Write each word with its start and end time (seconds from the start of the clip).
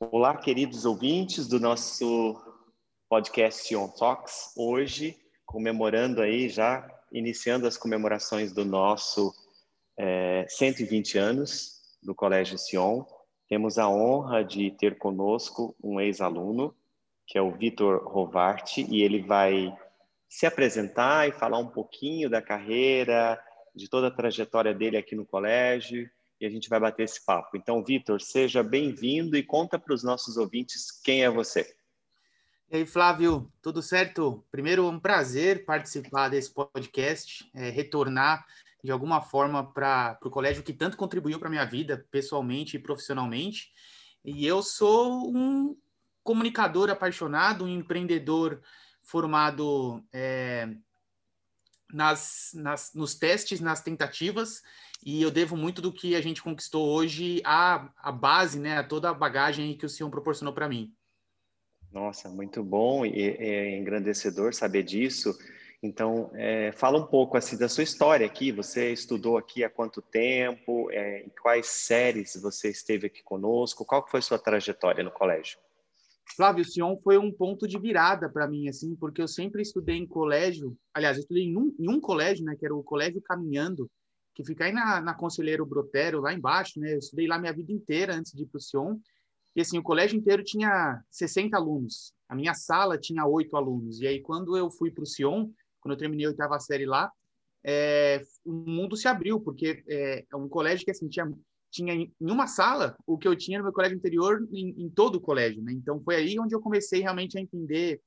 Olá, 0.00 0.36
queridos 0.36 0.84
ouvintes 0.84 1.48
do 1.48 1.58
nosso 1.58 2.40
podcast 3.08 3.74
On 3.74 3.88
Talks. 3.88 4.52
Hoje, 4.56 5.18
comemorando 5.44 6.22
aí, 6.22 6.48
já 6.48 6.88
iniciando 7.10 7.66
as 7.66 7.76
comemorações 7.76 8.52
do 8.52 8.64
nosso 8.64 9.34
é, 9.98 10.46
120 10.48 11.18
anos 11.18 11.80
do 12.00 12.14
Colégio 12.14 12.56
Sion, 12.56 13.04
temos 13.48 13.76
a 13.76 13.88
honra 13.88 14.44
de 14.44 14.70
ter 14.70 14.98
conosco 14.98 15.74
um 15.82 16.00
ex-aluno, 16.00 16.72
que 17.26 17.36
é 17.36 17.42
o 17.42 17.50
Vitor 17.50 18.06
Rovarte, 18.06 18.86
e 18.88 19.02
ele 19.02 19.20
vai 19.20 19.76
se 20.28 20.46
apresentar 20.46 21.28
e 21.28 21.32
falar 21.32 21.58
um 21.58 21.68
pouquinho 21.68 22.30
da 22.30 22.40
carreira, 22.40 23.36
de 23.74 23.90
toda 23.90 24.06
a 24.06 24.12
trajetória 24.12 24.72
dele 24.72 24.96
aqui 24.96 25.16
no 25.16 25.26
colégio 25.26 26.08
e 26.40 26.46
a 26.46 26.50
gente 26.50 26.68
vai 26.68 26.78
bater 26.78 27.04
esse 27.04 27.24
papo. 27.24 27.56
Então, 27.56 27.82
Vitor, 27.82 28.20
seja 28.20 28.62
bem-vindo 28.62 29.36
e 29.36 29.42
conta 29.42 29.78
para 29.78 29.94
os 29.94 30.02
nossos 30.02 30.36
ouvintes 30.36 30.90
quem 31.02 31.24
é 31.24 31.30
você. 31.30 31.74
E 32.70 32.76
aí, 32.76 32.86
Flávio, 32.86 33.50
tudo 33.62 33.82
certo? 33.82 34.44
Primeiro, 34.50 34.86
um 34.86 35.00
prazer 35.00 35.64
participar 35.64 36.28
desse 36.28 36.52
podcast, 36.52 37.50
é, 37.54 37.70
retornar 37.70 38.46
de 38.84 38.92
alguma 38.92 39.20
forma 39.20 39.72
para 39.72 40.18
o 40.22 40.30
colégio 40.30 40.62
que 40.62 40.72
tanto 40.72 40.96
contribuiu 40.96 41.38
para 41.38 41.48
a 41.48 41.50
minha 41.50 41.64
vida, 41.64 42.06
pessoalmente 42.10 42.76
e 42.76 42.80
profissionalmente. 42.80 43.72
E 44.24 44.46
eu 44.46 44.62
sou 44.62 45.34
um 45.34 45.76
comunicador 46.22 46.90
apaixonado, 46.90 47.64
um 47.64 47.68
empreendedor 47.68 48.60
formado 49.02 50.04
é, 50.12 50.68
nas, 51.92 52.50
nas, 52.54 52.92
nos 52.94 53.14
testes, 53.14 53.60
nas 53.60 53.82
tentativas, 53.82 54.62
e 55.04 55.22
eu 55.22 55.30
devo 55.30 55.56
muito 55.56 55.80
do 55.80 55.92
que 55.92 56.14
a 56.14 56.20
gente 56.20 56.42
conquistou 56.42 56.88
hoje 56.88 57.40
à, 57.44 57.88
à 57.96 58.12
base, 58.12 58.58
né, 58.58 58.78
a 58.78 58.84
toda 58.84 59.10
a 59.10 59.14
bagagem 59.14 59.76
que 59.76 59.86
o 59.86 59.88
senhor 59.88 60.10
proporcionou 60.10 60.52
para 60.52 60.68
mim. 60.68 60.92
Nossa, 61.90 62.28
muito 62.28 62.62
bom 62.62 63.06
e 63.06 63.36
é 63.38 63.78
engrandecedor 63.78 64.52
saber 64.52 64.82
disso. 64.82 65.34
Então, 65.82 66.30
é, 66.34 66.72
fala 66.72 66.98
um 66.98 67.06
pouco 67.06 67.36
assim 67.36 67.56
da 67.56 67.68
sua 67.68 67.84
história 67.84 68.26
aqui. 68.26 68.50
Você 68.52 68.92
estudou 68.92 69.38
aqui 69.38 69.62
há 69.62 69.70
quanto 69.70 70.02
tempo? 70.02 70.90
É, 70.90 71.22
em 71.22 71.30
quais 71.40 71.66
séries 71.68 72.38
você 72.42 72.68
esteve 72.68 73.06
aqui 73.06 73.22
conosco? 73.22 73.84
Qual 73.84 74.06
foi 74.06 74.20
sua 74.20 74.38
trajetória 74.38 75.04
no 75.04 75.10
colégio? 75.10 75.58
Flávio, 76.36 76.64
Sion 76.64 76.96
foi 77.02 77.18
um 77.18 77.32
ponto 77.32 77.66
de 77.66 77.78
virada 77.78 78.28
para 78.28 78.46
mim, 78.46 78.68
assim, 78.68 78.94
porque 78.96 79.20
eu 79.20 79.28
sempre 79.28 79.62
estudei 79.62 79.96
em 79.96 80.06
colégio. 80.06 80.76
Aliás, 80.94 81.16
eu 81.16 81.22
estudei 81.22 81.44
em 81.44 81.56
um, 81.56 81.74
em 81.78 81.88
um 81.88 82.00
colégio, 82.00 82.44
né, 82.44 82.54
que 82.56 82.64
era 82.64 82.74
o 82.74 82.82
Colégio 82.82 83.20
Caminhando, 83.22 83.90
que 84.34 84.44
fica 84.44 84.66
aí 84.66 84.72
na, 84.72 85.00
na 85.00 85.14
Conselheiro 85.14 85.66
Brotero, 85.66 86.20
lá 86.20 86.32
embaixo, 86.32 86.78
né? 86.78 86.94
Eu 86.94 86.98
estudei 86.98 87.26
lá 87.26 87.38
minha 87.38 87.52
vida 87.52 87.72
inteira 87.72 88.14
antes 88.14 88.32
de 88.32 88.44
ir 88.44 88.46
para 88.46 88.58
o 88.58 88.60
Sion. 88.60 88.96
E 89.56 89.60
assim, 89.60 89.78
o 89.78 89.82
colégio 89.82 90.16
inteiro 90.16 90.44
tinha 90.44 91.02
60 91.10 91.56
alunos. 91.56 92.12
A 92.28 92.36
minha 92.36 92.54
sala 92.54 92.96
tinha 92.96 93.26
oito 93.26 93.56
alunos. 93.56 94.00
E 94.00 94.06
aí, 94.06 94.20
quando 94.20 94.56
eu 94.56 94.70
fui 94.70 94.92
para 94.92 95.02
o 95.02 95.06
Sion, 95.06 95.50
quando 95.80 95.94
eu 95.94 95.98
terminei 95.98 96.26
a 96.26 96.28
oitava 96.28 96.60
série 96.60 96.86
lá, 96.86 97.10
é, 97.64 98.22
o 98.44 98.52
mundo 98.52 98.96
se 98.96 99.08
abriu, 99.08 99.40
porque 99.40 99.82
é, 99.88 100.24
é 100.30 100.36
um 100.36 100.48
colégio 100.48 100.84
que 100.84 100.92
assim, 100.92 101.08
tinha, 101.08 101.28
tinha 101.70 101.94
em 101.94 102.12
uma 102.20 102.46
sala 102.46 102.96
o 103.06 103.18
que 103.18 103.28
eu 103.28 103.36
tinha 103.36 103.58
no 103.58 103.64
meu 103.64 103.72
colégio 103.72 103.96
anterior 103.96 104.46
em, 104.50 104.74
em 104.84 104.88
todo 104.90 105.16
o 105.16 105.20
colégio. 105.20 105.62
Né? 105.62 105.72
Então, 105.72 106.00
foi 106.02 106.16
aí 106.16 106.38
onde 106.38 106.54
eu 106.54 106.60
comecei 106.60 107.00
realmente 107.00 107.36
a 107.38 107.40
entender 107.40 108.00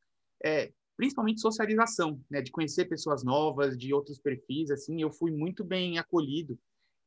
é, 0.43 0.71
principalmente 1.01 1.41
socialização, 1.41 2.21
né, 2.29 2.41
de 2.41 2.51
conhecer 2.51 2.85
pessoas 2.85 3.23
novas, 3.23 3.75
de 3.75 3.91
outros 3.91 4.19
perfis, 4.19 4.69
assim, 4.69 5.01
eu 5.01 5.11
fui 5.11 5.31
muito 5.31 5.63
bem 5.63 5.97
acolhido. 5.97 6.55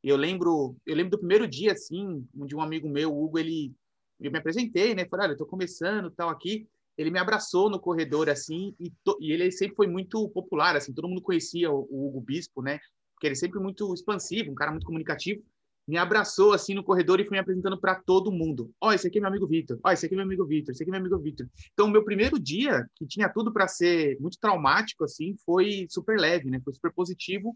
Eu 0.02 0.16
lembro, 0.16 0.76
eu 0.84 0.96
lembro 0.96 1.12
do 1.12 1.18
primeiro 1.18 1.46
dia, 1.46 1.72
assim, 1.72 2.26
de 2.34 2.56
um 2.56 2.60
amigo 2.60 2.88
meu, 2.88 3.16
Hugo, 3.16 3.38
ele, 3.38 3.72
eu 4.20 4.32
me 4.32 4.38
apresentei, 4.38 4.96
né, 4.96 5.06
falei, 5.06 5.26
olha, 5.26 5.34
eu 5.34 5.38
tô 5.38 5.46
começando, 5.46 6.10
tal, 6.10 6.28
aqui, 6.28 6.68
ele 6.98 7.10
me 7.10 7.20
abraçou 7.20 7.70
no 7.70 7.78
corredor, 7.78 8.28
assim, 8.28 8.74
e, 8.80 8.90
to, 9.04 9.16
e 9.20 9.30
ele 9.30 9.50
sempre 9.52 9.76
foi 9.76 9.86
muito 9.86 10.28
popular, 10.30 10.74
assim, 10.74 10.92
todo 10.92 11.08
mundo 11.08 11.22
conhecia 11.22 11.70
o, 11.70 11.86
o 11.88 12.08
Hugo 12.08 12.20
Bispo, 12.20 12.62
né, 12.62 12.80
porque 13.14 13.28
ele 13.28 13.34
é 13.34 13.38
sempre 13.38 13.60
muito 13.60 13.94
expansivo, 13.94 14.50
um 14.50 14.56
cara 14.56 14.72
muito 14.72 14.86
comunicativo, 14.86 15.40
me 15.86 15.98
abraçou 15.98 16.52
assim 16.52 16.74
no 16.74 16.82
corredor 16.82 17.20
e 17.20 17.24
foi 17.24 17.36
me 17.36 17.40
apresentando 17.40 17.78
para 17.78 17.94
todo 17.94 18.32
mundo. 18.32 18.72
Ó, 18.80 18.88
oh, 18.88 18.92
esse 18.92 19.06
aqui 19.06 19.18
é 19.18 19.20
meu 19.20 19.28
amigo 19.28 19.46
Vitor. 19.46 19.78
Ó, 19.84 19.88
oh, 19.88 19.92
esse 19.92 20.06
aqui 20.06 20.14
é 20.14 20.16
meu 20.16 20.24
amigo 20.24 20.46
Vitor. 20.46 20.72
Esse 20.72 20.82
aqui 20.82 20.90
é 20.90 20.92
meu 20.92 21.00
amigo 21.00 21.18
Vitor. 21.18 21.46
Então, 21.72 21.88
meu 21.88 22.04
primeiro 22.04 22.38
dia, 22.38 22.86
que 22.94 23.06
tinha 23.06 23.28
tudo 23.28 23.52
para 23.52 23.68
ser 23.68 24.18
muito 24.18 24.38
traumático 24.40 25.04
assim, 25.04 25.36
foi 25.44 25.86
super 25.90 26.18
leve, 26.18 26.50
né? 26.50 26.60
Foi 26.64 26.72
super 26.72 26.92
positivo. 26.92 27.54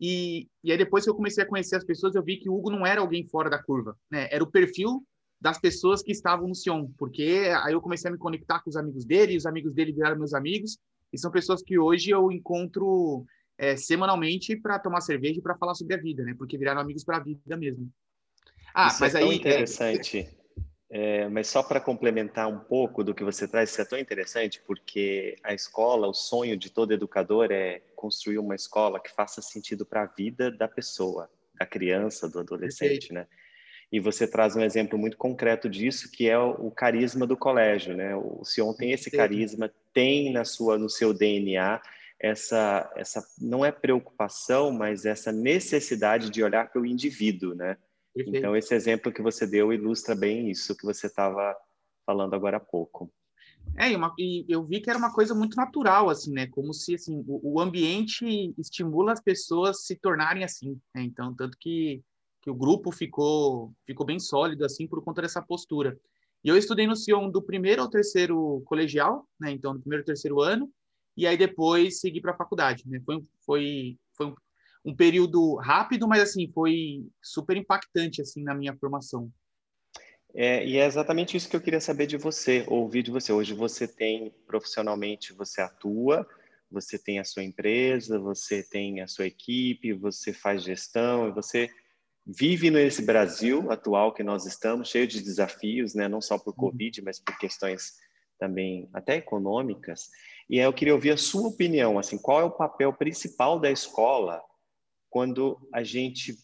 E, 0.00 0.48
e 0.62 0.72
aí 0.72 0.78
depois 0.78 1.04
que 1.04 1.10
eu 1.10 1.14
comecei 1.14 1.42
a 1.42 1.46
conhecer 1.46 1.76
as 1.76 1.84
pessoas, 1.84 2.14
eu 2.14 2.22
vi 2.22 2.38
que 2.38 2.48
o 2.48 2.54
Hugo 2.54 2.70
não 2.70 2.86
era 2.86 3.00
alguém 3.00 3.26
fora 3.26 3.50
da 3.50 3.62
curva, 3.62 3.96
né? 4.10 4.28
Era 4.30 4.42
o 4.42 4.50
perfil 4.50 5.04
das 5.40 5.60
pessoas 5.60 6.02
que 6.02 6.10
estavam 6.10 6.48
no 6.48 6.54
Sion, 6.54 6.88
porque 6.98 7.48
aí 7.62 7.72
eu 7.72 7.80
comecei 7.80 8.08
a 8.08 8.12
me 8.12 8.18
conectar 8.18 8.60
com 8.60 8.70
os 8.70 8.76
amigos 8.76 9.04
dele, 9.04 9.34
e 9.34 9.36
os 9.36 9.46
amigos 9.46 9.72
dele 9.72 9.92
viraram 9.92 10.18
meus 10.18 10.34
amigos, 10.34 10.78
e 11.12 11.18
são 11.18 11.30
pessoas 11.30 11.62
que 11.62 11.78
hoje 11.78 12.10
eu 12.10 12.30
encontro 12.32 13.24
é, 13.58 13.76
semanalmente 13.76 14.54
para 14.56 14.78
tomar 14.78 15.00
cerveja 15.00 15.40
e 15.40 15.42
para 15.42 15.56
falar 15.56 15.74
sobre 15.74 15.94
a 15.94 15.98
vida, 15.98 16.22
né? 16.22 16.34
Porque 16.38 16.56
viraram 16.56 16.80
amigos 16.80 17.04
para 17.04 17.16
a 17.16 17.20
vida 17.20 17.56
mesmo. 17.56 17.90
Ah, 18.72 18.86
isso 18.86 19.00
mas 19.00 19.14
é 19.14 19.18
tão 19.18 19.28
aí 19.28 19.34
é 19.34 19.38
interessante. 19.38 20.28
É... 20.90 21.28
mas 21.28 21.48
só 21.48 21.62
para 21.62 21.80
complementar 21.80 22.48
um 22.48 22.60
pouco 22.60 23.04
do 23.04 23.14
que 23.14 23.22
você 23.22 23.46
traz, 23.46 23.70
isso 23.70 23.82
é 23.82 23.84
tão 23.84 23.98
interessante 23.98 24.62
porque 24.66 25.36
a 25.42 25.52
escola, 25.52 26.06
o 26.06 26.14
sonho 26.14 26.56
de 26.56 26.70
todo 26.70 26.94
educador 26.94 27.48
é 27.50 27.82
construir 27.94 28.38
uma 28.38 28.54
escola 28.54 29.00
que 29.00 29.10
faça 29.10 29.42
sentido 29.42 29.84
para 29.84 30.04
a 30.04 30.06
vida 30.06 30.50
da 30.50 30.68
pessoa, 30.68 31.28
da 31.58 31.66
criança, 31.66 32.28
do 32.28 32.38
adolescente, 32.38 33.12
né? 33.12 33.26
E 33.90 33.98
você 33.98 34.26
traz 34.26 34.54
um 34.54 34.60
exemplo 34.62 34.98
muito 34.98 35.16
concreto 35.16 35.68
disso, 35.68 36.10
que 36.12 36.28
é 36.28 36.38
o, 36.38 36.70
carisma 36.70 37.26
do 37.26 37.36
colégio, 37.36 37.96
né? 37.96 38.14
O 38.14 38.44
Sion 38.44 38.72
tem 38.74 38.92
esse 38.92 39.10
carisma, 39.10 39.70
tem 39.94 40.30
na 40.30 40.44
sua, 40.44 40.78
no 40.78 40.90
seu 40.90 41.12
DNA 41.12 41.80
essa, 42.20 42.90
essa 42.96 43.22
não 43.40 43.64
é 43.64 43.70
preocupação, 43.70 44.72
mas 44.72 45.04
essa 45.04 45.30
necessidade 45.30 46.30
de 46.30 46.42
olhar 46.42 46.70
para 46.70 46.80
o 46.80 46.86
indivíduo, 46.86 47.54
né? 47.54 47.76
Perfeito. 48.14 48.36
Então, 48.36 48.56
esse 48.56 48.74
exemplo 48.74 49.12
que 49.12 49.22
você 49.22 49.46
deu 49.46 49.72
ilustra 49.72 50.14
bem 50.14 50.50
isso 50.50 50.76
que 50.76 50.84
você 50.84 51.06
estava 51.06 51.56
falando 52.04 52.34
agora 52.34 52.56
há 52.56 52.60
pouco. 52.60 53.12
É, 53.76 53.94
uma, 53.96 54.12
e 54.18 54.44
eu 54.48 54.64
vi 54.64 54.80
que 54.80 54.90
era 54.90 54.98
uma 54.98 55.12
coisa 55.12 55.34
muito 55.34 55.56
natural, 55.56 56.08
assim, 56.08 56.32
né? 56.32 56.46
Como 56.46 56.72
se, 56.72 56.94
assim, 56.94 57.22
o, 57.26 57.54
o 57.54 57.60
ambiente 57.60 58.52
estimula 58.58 59.12
as 59.12 59.20
pessoas 59.20 59.84
se 59.84 59.94
tornarem 59.94 60.42
assim, 60.42 60.80
né? 60.94 61.02
Então, 61.02 61.34
tanto 61.34 61.56
que, 61.58 62.02
que 62.42 62.50
o 62.50 62.54
grupo 62.54 62.90
ficou, 62.90 63.72
ficou 63.86 64.06
bem 64.06 64.18
sólido, 64.18 64.64
assim, 64.64 64.86
por 64.88 65.04
conta 65.04 65.22
dessa 65.22 65.42
postura. 65.42 65.98
E 66.42 66.48
eu 66.48 66.56
estudei 66.56 66.86
no 66.86 66.96
Sion 66.96 67.30
do 67.30 67.42
primeiro 67.42 67.82
ao 67.82 67.90
terceiro 67.90 68.62
colegial, 68.64 69.28
né? 69.38 69.50
Então, 69.52 69.74
do 69.74 69.80
primeiro 69.80 70.02
ao 70.02 70.06
terceiro 70.06 70.40
ano, 70.40 70.68
e 71.18 71.26
aí 71.26 71.36
depois 71.36 71.98
seguir 71.98 72.20
para 72.20 72.30
a 72.30 72.36
faculdade. 72.36 72.84
Né? 72.86 73.02
Foi, 73.04 73.20
foi, 73.44 73.98
foi 74.16 74.26
um, 74.26 74.34
um, 74.84 74.94
período 74.94 75.56
rápido, 75.56 76.06
mas 76.06 76.22
assim 76.22 76.48
foi 76.54 77.04
super 77.20 77.56
impactante 77.56 78.22
assim 78.22 78.44
na 78.44 78.54
minha 78.54 78.76
formação. 78.78 79.28
É, 80.32 80.64
e 80.64 80.76
é 80.76 80.86
exatamente 80.86 81.36
isso 81.36 81.48
que 81.48 81.56
eu 81.56 81.60
queria 81.60 81.80
saber 81.80 82.06
de 82.06 82.16
você, 82.16 82.64
ouvir 82.68 83.02
de 83.02 83.10
você. 83.10 83.32
Hoje 83.32 83.52
você 83.52 83.88
tem 83.88 84.32
profissionalmente, 84.46 85.32
você 85.32 85.60
atua, 85.60 86.24
você 86.70 86.96
tem 86.96 87.18
a 87.18 87.24
sua 87.24 87.42
empresa, 87.42 88.20
você 88.20 88.62
tem 88.62 89.00
a 89.00 89.08
sua 89.08 89.26
equipe, 89.26 89.92
você 89.94 90.32
faz 90.32 90.62
gestão, 90.62 91.34
você 91.34 91.68
vive 92.24 92.70
nesse 92.70 93.02
Brasil 93.02 93.72
atual 93.72 94.14
que 94.14 94.22
nós 94.22 94.46
estamos, 94.46 94.88
cheio 94.88 95.08
de 95.08 95.20
desafios, 95.20 95.94
né? 95.94 96.06
não 96.06 96.20
só 96.20 96.38
por 96.38 96.50
uhum. 96.50 96.70
Covid, 96.70 97.02
mas 97.02 97.18
por 97.18 97.36
questões 97.38 97.94
também 98.38 98.88
até 98.92 99.16
econômicas. 99.16 100.10
E 100.48 100.58
aí 100.58 100.64
eu 100.64 100.72
queria 100.72 100.94
ouvir 100.94 101.10
a 101.10 101.16
sua 101.16 101.48
opinião, 101.48 101.98
assim, 101.98 102.16
qual 102.16 102.40
é 102.40 102.44
o 102.44 102.50
papel 102.50 102.92
principal 102.92 103.60
da 103.60 103.70
escola 103.70 104.42
quando 105.10 105.58
a 105.72 105.82
gente 105.82 106.36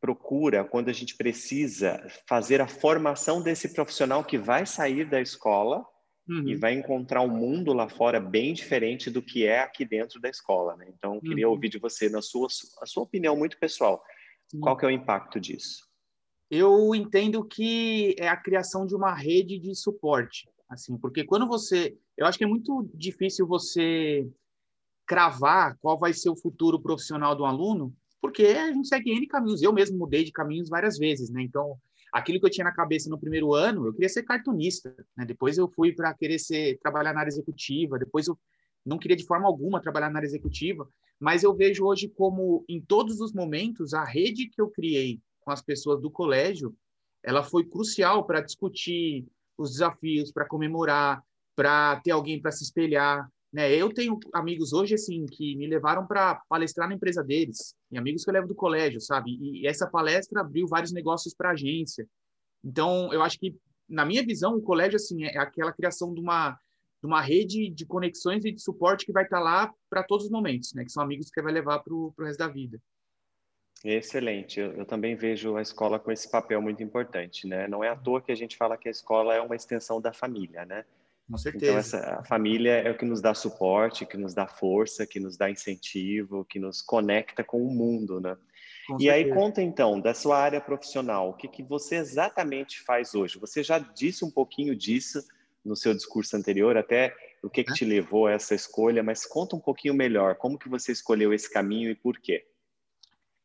procura, 0.00 0.64
quando 0.64 0.88
a 0.88 0.92
gente 0.92 1.16
precisa 1.16 2.06
fazer 2.26 2.60
a 2.60 2.68
formação 2.68 3.42
desse 3.42 3.74
profissional 3.74 4.24
que 4.24 4.38
vai 4.38 4.64
sair 4.64 5.04
da 5.04 5.20
escola 5.20 5.84
uhum. 6.28 6.48
e 6.48 6.54
vai 6.54 6.72
encontrar 6.72 7.20
um 7.20 7.28
mundo 7.28 7.72
lá 7.72 7.88
fora 7.88 8.18
bem 8.18 8.54
diferente 8.54 9.10
do 9.10 9.20
que 9.20 9.44
é 9.44 9.60
aqui 9.60 9.84
dentro 9.84 10.20
da 10.20 10.28
escola, 10.28 10.76
né? 10.76 10.86
Então, 10.88 11.16
eu 11.16 11.20
queria 11.20 11.46
uhum. 11.46 11.54
ouvir 11.54 11.68
de 11.68 11.78
você, 11.78 12.08
na 12.08 12.22
sua, 12.22 12.48
a 12.80 12.86
sua 12.86 13.02
opinião 13.02 13.36
muito 13.36 13.58
pessoal, 13.58 14.02
uhum. 14.54 14.60
qual 14.60 14.76
que 14.76 14.84
é 14.84 14.88
o 14.88 14.92
impacto 14.92 15.38
disso? 15.38 15.88
Eu 16.50 16.94
entendo 16.94 17.44
que 17.44 18.16
é 18.18 18.28
a 18.28 18.36
criação 18.36 18.86
de 18.86 18.94
uma 18.94 19.14
rede 19.14 19.58
de 19.58 19.74
suporte, 19.74 20.48
assim, 20.68 20.96
porque 20.98 21.24
quando 21.24 21.46
você 21.46 21.96
eu 22.20 22.26
acho 22.26 22.36
que 22.36 22.44
é 22.44 22.46
muito 22.46 22.86
difícil 22.94 23.46
você 23.46 24.30
cravar 25.06 25.76
qual 25.80 25.98
vai 25.98 26.12
ser 26.12 26.28
o 26.28 26.36
futuro 26.36 26.78
profissional 26.78 27.34
do 27.34 27.46
aluno, 27.46 27.96
porque 28.20 28.44
a 28.44 28.70
gente 28.70 28.88
segue 28.88 29.10
N 29.10 29.26
caminhos. 29.26 29.62
Eu 29.62 29.72
mesmo 29.72 29.96
mudei 29.96 30.22
de 30.22 30.30
caminhos 30.30 30.68
várias 30.68 30.98
vezes, 30.98 31.30
né? 31.30 31.42
Então, 31.42 31.78
aquilo 32.12 32.38
que 32.38 32.44
eu 32.44 32.50
tinha 32.50 32.64
na 32.64 32.74
cabeça 32.74 33.08
no 33.08 33.18
primeiro 33.18 33.54
ano, 33.54 33.86
eu 33.86 33.94
queria 33.94 34.08
ser 34.10 34.22
cartunista, 34.22 34.94
né? 35.16 35.24
Depois 35.24 35.56
eu 35.56 35.66
fui 35.66 35.94
para 35.94 36.12
querer 36.12 36.38
ser 36.38 36.78
trabalhar 36.82 37.14
na 37.14 37.20
área 37.20 37.30
executiva, 37.30 37.98
depois 37.98 38.28
eu 38.28 38.38
não 38.84 38.98
queria 38.98 39.16
de 39.16 39.24
forma 39.24 39.46
alguma 39.46 39.80
trabalhar 39.80 40.10
na 40.10 40.18
área 40.18 40.26
executiva, 40.26 40.86
mas 41.18 41.42
eu 41.42 41.54
vejo 41.54 41.86
hoje 41.86 42.06
como 42.06 42.66
em 42.68 42.82
todos 42.82 43.18
os 43.20 43.32
momentos 43.32 43.94
a 43.94 44.04
rede 44.04 44.46
que 44.46 44.60
eu 44.60 44.68
criei 44.68 45.22
com 45.40 45.50
as 45.50 45.62
pessoas 45.62 46.02
do 46.02 46.10
colégio, 46.10 46.76
ela 47.22 47.42
foi 47.42 47.64
crucial 47.64 48.26
para 48.26 48.42
discutir 48.42 49.26
os 49.56 49.72
desafios, 49.72 50.30
para 50.30 50.46
comemorar, 50.46 51.22
para 51.56 52.00
ter 52.00 52.10
alguém 52.10 52.40
para 52.40 52.52
se 52.52 52.64
espelhar. 52.64 53.28
Né? 53.52 53.74
Eu 53.74 53.92
tenho 53.92 54.18
amigos 54.32 54.72
hoje 54.72 54.94
assim 54.94 55.26
que 55.26 55.56
me 55.56 55.66
levaram 55.66 56.06
para 56.06 56.36
palestrar 56.48 56.88
na 56.88 56.94
empresa 56.94 57.22
deles, 57.22 57.74
e 57.90 57.98
amigos 57.98 58.24
que 58.24 58.30
eu 58.30 58.34
levo 58.34 58.48
do 58.48 58.54
colégio, 58.54 59.00
sabe? 59.00 59.36
E 59.40 59.66
essa 59.66 59.86
palestra 59.88 60.40
abriu 60.40 60.66
vários 60.66 60.92
negócios 60.92 61.34
para 61.34 61.50
a 61.50 61.52
agência. 61.52 62.06
Então, 62.64 63.12
eu 63.12 63.22
acho 63.22 63.38
que 63.38 63.56
na 63.88 64.04
minha 64.04 64.24
visão, 64.24 64.54
o 64.54 64.62
colégio 64.62 64.96
assim 64.96 65.24
é 65.24 65.38
aquela 65.38 65.72
criação 65.72 66.14
de 66.14 66.20
uma 66.20 66.58
de 67.02 67.06
uma 67.06 67.22
rede 67.22 67.70
de 67.70 67.86
conexões 67.86 68.44
e 68.44 68.52
de 68.52 68.60
suporte 68.60 69.06
que 69.06 69.12
vai 69.12 69.24
estar 69.24 69.40
lá 69.40 69.72
para 69.88 70.02
todos 70.02 70.26
os 70.26 70.30
momentos, 70.30 70.74
né? 70.74 70.84
Que 70.84 70.92
são 70.92 71.02
amigos 71.02 71.30
que 71.30 71.40
vai 71.40 71.50
levar 71.50 71.78
para 71.78 71.94
o 71.94 72.12
resto 72.18 72.38
da 72.38 72.46
vida. 72.46 72.78
Excelente. 73.82 74.60
Eu, 74.60 74.72
eu, 74.72 74.84
também 74.84 75.16
vejo 75.16 75.56
a 75.56 75.62
escola 75.62 75.98
com 75.98 76.12
esse 76.12 76.30
papel 76.30 76.60
muito 76.60 76.82
importante, 76.82 77.46
né? 77.46 77.66
Não 77.66 77.82
é 77.82 77.88
à 77.88 77.96
toa 77.96 78.20
que 78.20 78.30
a 78.30 78.34
gente 78.34 78.54
fala 78.54 78.76
que 78.76 78.86
a 78.86 78.90
escola 78.90 79.34
é 79.34 79.40
uma 79.40 79.56
extensão 79.56 79.98
da 79.98 80.12
família, 80.12 80.66
né? 80.66 80.84
Com 81.30 81.38
certeza. 81.38 81.66
Então, 81.66 81.78
essa, 81.78 82.20
a 82.20 82.24
família 82.24 82.72
é 82.72 82.90
o 82.90 82.96
que 82.96 83.04
nos 83.04 83.20
dá 83.20 83.32
suporte, 83.34 84.04
que 84.04 84.16
nos 84.16 84.34
dá 84.34 84.48
força, 84.48 85.06
que 85.06 85.20
nos 85.20 85.36
dá 85.36 85.48
incentivo, 85.48 86.44
que 86.44 86.58
nos 86.58 86.82
conecta 86.82 87.44
com 87.44 87.64
o 87.64 87.72
mundo, 87.72 88.20
né? 88.20 88.36
Com 88.88 88.96
e 88.96 89.04
certeza. 89.04 89.12
aí, 89.12 89.32
conta 89.32 89.62
então, 89.62 90.00
da 90.00 90.12
sua 90.12 90.38
área 90.38 90.60
profissional, 90.60 91.30
o 91.30 91.34
que, 91.34 91.46
que 91.46 91.62
você 91.62 91.96
exatamente 91.96 92.80
faz 92.80 93.14
hoje? 93.14 93.38
Você 93.38 93.62
já 93.62 93.78
disse 93.78 94.24
um 94.24 94.30
pouquinho 94.30 94.74
disso 94.74 95.24
no 95.64 95.76
seu 95.76 95.94
discurso 95.94 96.36
anterior, 96.36 96.76
até 96.76 97.14
o 97.42 97.48
que, 97.48 97.62
que 97.62 97.74
te 97.74 97.84
levou 97.84 98.26
a 98.26 98.32
essa 98.32 98.54
escolha, 98.54 99.02
mas 99.02 99.24
conta 99.24 99.54
um 99.54 99.60
pouquinho 99.60 99.94
melhor, 99.94 100.34
como 100.34 100.58
que 100.58 100.68
você 100.68 100.90
escolheu 100.90 101.32
esse 101.32 101.50
caminho 101.50 101.90
e 101.90 101.94
por 101.94 102.18
quê? 102.18 102.44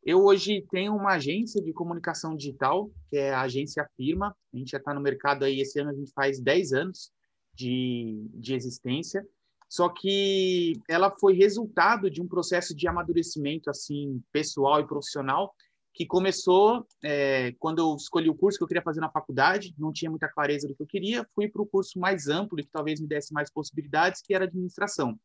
Eu 0.04 0.24
hoje 0.24 0.66
tenho 0.72 0.96
uma 0.96 1.14
agência 1.14 1.62
de 1.62 1.74
comunicação 1.74 2.36
digital, 2.36 2.90
que 3.10 3.18
é 3.18 3.34
a 3.34 3.42
agência 3.42 3.88
Firma. 3.98 4.36
A 4.54 4.58
gente 4.58 4.72
já 4.72 4.78
está 4.78 4.94
no 4.94 5.02
mercado 5.02 5.44
aí, 5.44 5.60
esse 5.60 5.80
ano 5.80 5.90
a 5.90 5.94
gente 5.94 6.12
faz 6.14 6.40
10 6.40 6.74
anos 6.74 7.12
de, 7.56 8.28
de 8.34 8.54
existência. 8.54 9.26
Só 9.68 9.90
que 9.90 10.74
ela 10.88 11.12
foi 11.20 11.34
resultado 11.34 12.10
de 12.10 12.22
um 12.22 12.28
processo 12.28 12.76
de 12.76 12.88
amadurecimento 12.88 13.70
assim 13.70 14.22
pessoal 14.32 14.80
e 14.80 14.88
profissional 14.88 15.54
que 15.96 16.06
começou 16.06 16.86
é, 17.02 17.54
quando 17.58 17.80
eu 17.80 17.96
escolhi 17.96 18.30
o 18.30 18.36
curso 18.36 18.58
que 18.58 18.64
eu 18.64 18.68
queria 18.68 18.84
fazer 18.84 19.00
na 19.00 19.10
faculdade, 19.10 19.74
não 19.78 19.94
tinha 19.94 20.12
muita 20.12 20.28
clareza 20.28 20.68
do 20.68 20.76
que 20.76 20.84
eu 20.84 20.88
queria, 20.88 21.26
fui 21.34 21.48
para 21.48 21.62
o 21.62 21.66
curso 21.66 21.98
mais 21.98 22.28
amplo 22.28 22.60
e 22.60 22.64
que 22.64 22.70
talvez 22.70 23.00
me 23.00 23.08
desse 23.08 23.34
mais 23.34 23.50
possibilidades, 23.50 24.22
que 24.22 24.36
era 24.36 24.44
administração. 24.44 25.18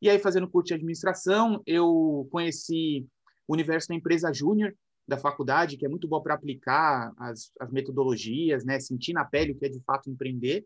E 0.00 0.08
aí, 0.08 0.18
fazendo 0.18 0.48
curso 0.48 0.68
de 0.68 0.74
administração, 0.74 1.62
eu 1.66 2.26
conheci 2.32 3.06
o 3.46 3.52
universo 3.52 3.88
da 3.88 3.94
empresa 3.94 4.32
júnior 4.32 4.74
da 5.06 5.18
faculdade, 5.18 5.76
que 5.76 5.84
é 5.84 5.88
muito 5.88 6.08
bom 6.08 6.22
para 6.22 6.34
aplicar 6.34 7.12
as, 7.18 7.52
as 7.60 7.70
metodologias, 7.70 8.64
né, 8.64 8.80
sentir 8.80 9.12
na 9.12 9.26
pele 9.26 9.52
o 9.52 9.58
que 9.58 9.66
é 9.66 9.68
de 9.68 9.80
fato 9.80 10.08
empreender. 10.08 10.64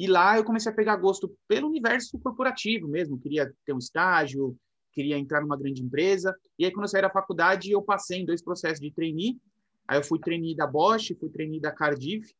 E 0.00 0.06
lá 0.06 0.38
eu 0.38 0.44
comecei 0.44 0.72
a 0.72 0.74
pegar 0.74 0.96
gosto 0.96 1.30
pelo 1.46 1.68
universo 1.68 2.18
corporativo 2.18 2.88
mesmo, 2.88 3.20
queria 3.20 3.52
ter 3.66 3.74
um 3.74 3.78
estágio, 3.78 4.56
queria 4.94 5.18
entrar 5.18 5.42
numa 5.42 5.58
grande 5.58 5.82
empresa. 5.82 6.34
E 6.58 6.64
aí, 6.64 6.72
quando 6.72 6.84
eu 6.84 6.88
saí 6.88 7.02
da 7.02 7.10
faculdade, 7.10 7.70
eu 7.70 7.82
passei 7.82 8.20
em 8.20 8.24
dois 8.24 8.42
processos 8.42 8.80
de 8.80 8.90
trainee. 8.90 9.38
Aí 9.86 9.98
eu 9.98 10.02
fui 10.02 10.18
trainee 10.18 10.56
da 10.56 10.66
Bosch, 10.66 11.12
fui 11.20 11.28
trainee 11.28 11.60
da 11.60 11.70
Cardiff. 11.70 12.34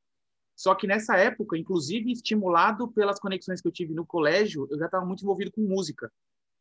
Só 0.56 0.74
que 0.74 0.86
nessa 0.86 1.18
época, 1.18 1.58
inclusive 1.58 2.10
estimulado 2.10 2.88
pelas 2.88 3.20
conexões 3.20 3.60
que 3.60 3.68
eu 3.68 3.72
tive 3.72 3.92
no 3.92 4.06
colégio, 4.06 4.66
eu 4.70 4.78
já 4.78 4.86
estava 4.86 5.04
muito 5.04 5.22
envolvido 5.22 5.52
com 5.52 5.60
música 5.60 6.10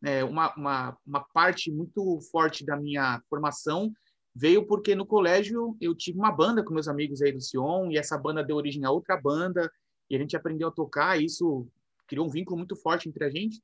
é, 0.03 0.21
uma, 0.23 0.53
uma, 0.55 0.97
uma 1.07 1.21
parte 1.33 1.71
muito 1.71 2.19
forte 2.31 2.65
da 2.65 2.75
minha 2.75 3.21
formação 3.29 3.91
veio 4.35 4.65
porque 4.65 4.95
no 4.95 5.05
colégio 5.05 5.75
eu 5.81 5.95
tive 5.95 6.17
uma 6.17 6.31
banda 6.31 6.63
com 6.63 6.73
meus 6.73 6.87
amigos 6.87 7.21
aí 7.21 7.31
do 7.31 7.41
Sion 7.41 7.89
e 7.89 7.97
essa 7.97 8.17
banda 8.17 8.43
deu 8.43 8.55
origem 8.55 8.85
a 8.85 8.91
outra 8.91 9.17
banda 9.17 9.69
e 10.09 10.15
a 10.15 10.19
gente 10.19 10.35
aprendeu 10.35 10.67
a 10.67 10.71
tocar 10.71 11.19
e 11.19 11.25
isso 11.25 11.67
criou 12.07 12.25
um 12.25 12.29
vínculo 12.29 12.57
muito 12.57 12.75
forte 12.75 13.07
entre 13.07 13.23
a 13.25 13.29
gente 13.29 13.61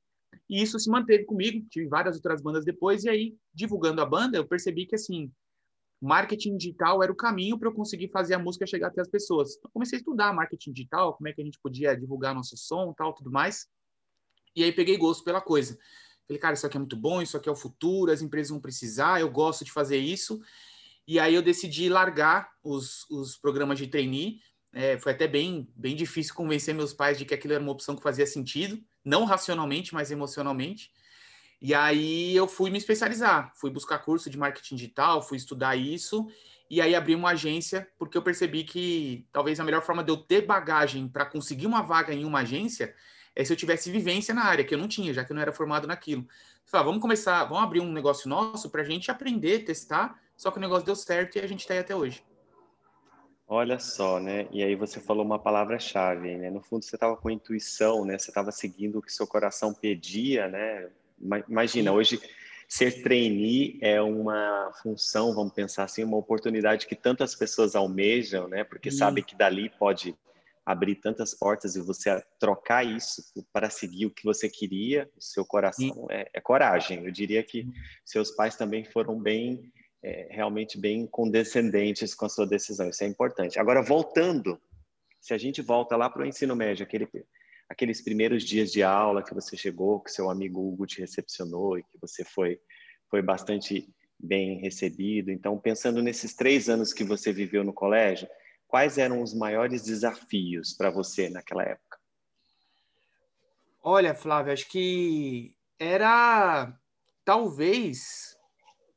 e 0.48 0.62
isso 0.62 0.78
se 0.78 0.90
manteve 0.90 1.24
comigo 1.24 1.66
tive 1.70 1.88
várias 1.88 2.16
outras 2.16 2.42
bandas 2.42 2.64
depois 2.64 3.04
e 3.04 3.08
aí 3.08 3.36
divulgando 3.54 4.00
a 4.00 4.06
banda 4.06 4.38
eu 4.38 4.46
percebi 4.46 4.86
que 4.86 4.94
assim 4.94 5.30
marketing 6.00 6.56
digital 6.56 7.02
era 7.02 7.10
o 7.10 7.16
caminho 7.16 7.58
para 7.58 7.68
eu 7.68 7.74
conseguir 7.74 8.08
fazer 8.08 8.34
a 8.34 8.38
música 8.38 8.66
chegar 8.66 8.88
até 8.88 9.00
as 9.00 9.08
pessoas 9.08 9.56
então 9.56 9.70
comecei 9.72 9.96
a 9.96 10.00
estudar 10.00 10.32
marketing 10.32 10.72
digital 10.72 11.14
como 11.14 11.28
é 11.28 11.32
que 11.32 11.40
a 11.40 11.44
gente 11.44 11.58
podia 11.60 11.96
divulgar 11.96 12.34
nosso 12.34 12.56
som 12.56 12.92
tal 12.92 13.14
tudo 13.14 13.30
mais 13.30 13.66
e 14.54 14.62
aí 14.62 14.72
peguei 14.72 14.96
gosto 14.96 15.24
pela 15.24 15.40
coisa 15.40 15.78
Falei, 16.26 16.40
cara, 16.40 16.54
isso 16.54 16.66
aqui 16.66 16.76
é 16.76 16.80
muito 16.80 16.96
bom, 16.96 17.22
isso 17.22 17.36
aqui 17.36 17.48
é 17.48 17.52
o 17.52 17.56
futuro, 17.56 18.10
as 18.10 18.20
empresas 18.20 18.50
vão 18.50 18.60
precisar, 18.60 19.20
eu 19.20 19.30
gosto 19.30 19.64
de 19.64 19.70
fazer 19.70 19.98
isso. 19.98 20.40
E 21.06 21.20
aí 21.20 21.34
eu 21.34 21.42
decidi 21.42 21.88
largar 21.88 22.50
os, 22.64 23.08
os 23.08 23.36
programas 23.36 23.78
de 23.78 23.86
trainee. 23.86 24.40
É, 24.78 24.98
foi 24.98 25.12
até 25.12 25.26
bem, 25.26 25.66
bem 25.74 25.96
difícil 25.96 26.34
convencer 26.34 26.74
meus 26.74 26.92
pais 26.92 27.16
de 27.16 27.24
que 27.24 27.32
aquilo 27.32 27.54
era 27.54 27.62
uma 27.62 27.72
opção 27.72 27.96
que 27.96 28.02
fazia 28.02 28.26
sentido, 28.26 28.78
não 29.02 29.24
racionalmente, 29.24 29.94
mas 29.94 30.10
emocionalmente. 30.10 30.92
E 31.62 31.72
aí 31.72 32.36
eu 32.36 32.46
fui 32.46 32.68
me 32.68 32.76
especializar, 32.76 33.50
fui 33.54 33.70
buscar 33.70 34.00
curso 34.00 34.28
de 34.28 34.36
marketing 34.36 34.76
digital, 34.76 35.22
fui 35.22 35.38
estudar 35.38 35.76
isso 35.76 36.26
e 36.68 36.82
aí 36.82 36.94
abri 36.94 37.14
uma 37.14 37.30
agência 37.30 37.88
porque 37.98 38.18
eu 38.18 38.22
percebi 38.22 38.64
que 38.64 39.26
talvez 39.32 39.58
a 39.58 39.64
melhor 39.64 39.80
forma 39.80 40.04
de 40.04 40.12
eu 40.12 40.18
ter 40.18 40.42
bagagem 40.44 41.08
para 41.08 41.24
conseguir 41.24 41.66
uma 41.66 41.80
vaga 41.80 42.12
em 42.12 42.26
uma 42.26 42.40
agência 42.40 42.94
é 43.34 43.42
se 43.42 43.50
eu 43.50 43.56
tivesse 43.56 43.90
vivência 43.90 44.34
na 44.34 44.44
área, 44.44 44.62
que 44.62 44.74
eu 44.74 44.78
não 44.78 44.88
tinha, 44.88 45.14
já 45.14 45.24
que 45.24 45.32
eu 45.32 45.34
não 45.34 45.40
era 45.40 45.52
formado 45.52 45.88
naquilo. 45.88 46.28
Falei, 46.66 46.82
ah, 46.82 46.84
vamos 46.84 47.00
começar, 47.00 47.44
vamos 47.44 47.64
abrir 47.64 47.80
um 47.80 47.90
negócio 47.90 48.28
nosso 48.28 48.68
para 48.68 48.82
a 48.82 48.84
gente 48.84 49.10
aprender, 49.10 49.60
testar, 49.60 50.20
só 50.36 50.50
que 50.50 50.58
o 50.58 50.60
negócio 50.60 50.84
deu 50.84 50.96
certo 50.96 51.36
e 51.36 51.40
a 51.40 51.46
gente 51.46 51.60
está 51.60 51.72
aí 51.72 51.80
até 51.80 51.96
hoje. 51.96 52.22
Olha 53.48 53.78
só, 53.78 54.18
né? 54.18 54.48
E 54.50 54.62
aí 54.62 54.74
você 54.74 54.98
falou 54.98 55.24
uma 55.24 55.38
palavra-chave, 55.38 56.36
né? 56.36 56.50
No 56.50 56.60
fundo 56.60 56.84
você 56.84 56.96
estava 56.96 57.16
com 57.16 57.30
intuição, 57.30 58.04
né? 58.04 58.18
Você 58.18 58.30
estava 58.30 58.50
seguindo 58.50 58.98
o 58.98 59.02
que 59.02 59.12
seu 59.12 59.26
coração 59.26 59.72
pedia, 59.72 60.48
né? 60.48 60.88
Imagina, 61.48 61.92
hoje 61.92 62.20
ser 62.68 63.02
trainee 63.02 63.78
é 63.80 64.02
uma 64.02 64.72
função, 64.82 65.32
vamos 65.32 65.52
pensar 65.52 65.84
assim, 65.84 66.02
uma 66.02 66.16
oportunidade 66.16 66.86
que 66.86 66.96
tantas 66.96 67.34
pessoas 67.34 67.76
almejam, 67.76 68.48
né? 68.48 68.64
Porque 68.64 68.90
Sim. 68.90 68.98
sabe 68.98 69.22
que 69.22 69.36
dali 69.36 69.70
pode 69.78 70.16
abrir 70.66 70.96
tantas 70.96 71.32
portas 71.32 71.76
e 71.76 71.80
você 71.80 72.20
trocar 72.40 72.84
isso 72.84 73.22
para 73.52 73.70
seguir 73.70 74.06
o 74.06 74.10
que 74.10 74.24
você 74.24 74.48
queria, 74.48 75.08
o 75.16 75.22
seu 75.22 75.44
coração 75.44 76.08
é, 76.10 76.28
é, 76.34 76.40
coragem. 76.40 77.04
Eu 77.04 77.12
diria 77.12 77.40
que 77.44 77.68
seus 78.04 78.32
pais 78.32 78.56
também 78.56 78.84
foram 78.84 79.16
bem, 79.16 79.72
é, 80.06 80.28
realmente 80.30 80.78
bem 80.78 81.04
condescendentes 81.04 82.14
com 82.14 82.26
a 82.26 82.28
sua 82.28 82.46
decisão. 82.46 82.88
Isso 82.88 83.02
é 83.02 83.08
importante. 83.08 83.58
Agora, 83.58 83.82
voltando, 83.82 84.56
se 85.20 85.34
a 85.34 85.38
gente 85.38 85.60
volta 85.60 85.96
lá 85.96 86.08
para 86.08 86.22
o 86.22 86.26
ensino 86.26 86.54
médio, 86.54 86.84
aquele, 86.84 87.08
aqueles 87.68 88.00
primeiros 88.00 88.44
dias 88.44 88.70
de 88.70 88.84
aula 88.84 89.24
que 89.24 89.34
você 89.34 89.56
chegou, 89.56 89.98
que 89.98 90.12
seu 90.12 90.30
amigo 90.30 90.60
Hugo 90.60 90.86
te 90.86 91.00
recepcionou 91.00 91.76
e 91.76 91.82
que 91.82 91.98
você 92.00 92.22
foi, 92.24 92.60
foi 93.10 93.20
bastante 93.20 93.92
bem 94.16 94.60
recebido. 94.60 95.32
Então, 95.32 95.58
pensando 95.58 96.00
nesses 96.00 96.36
três 96.36 96.68
anos 96.68 96.92
que 96.92 97.02
você 97.02 97.32
viveu 97.32 97.64
no 97.64 97.72
colégio, 97.72 98.28
quais 98.68 98.98
eram 98.98 99.20
os 99.20 99.34
maiores 99.34 99.82
desafios 99.82 100.72
para 100.72 100.88
você 100.88 101.28
naquela 101.28 101.64
época? 101.64 101.98
Olha, 103.82 104.14
Flávio, 104.14 104.52
acho 104.52 104.68
que 104.68 105.52
era 105.80 106.72
talvez 107.24 108.35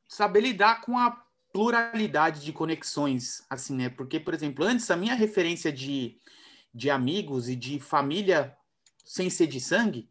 saber 0.09 0.41
lidar 0.41 0.81
com 0.81 0.97
a 0.97 1.23
pluralidade 1.53 2.43
de 2.43 2.51
conexões, 2.51 3.43
assim, 3.49 3.75
né? 3.75 3.89
Porque, 3.89 4.19
por 4.19 4.33
exemplo, 4.33 4.65
antes 4.65 4.89
a 4.89 4.97
minha 4.97 5.13
referência 5.13 5.71
de, 5.71 6.17
de 6.73 6.89
amigos 6.89 7.47
e 7.47 7.55
de 7.55 7.79
família 7.79 8.57
sem 9.05 9.29
ser 9.29 9.47
de 9.47 9.61
sangue 9.61 10.09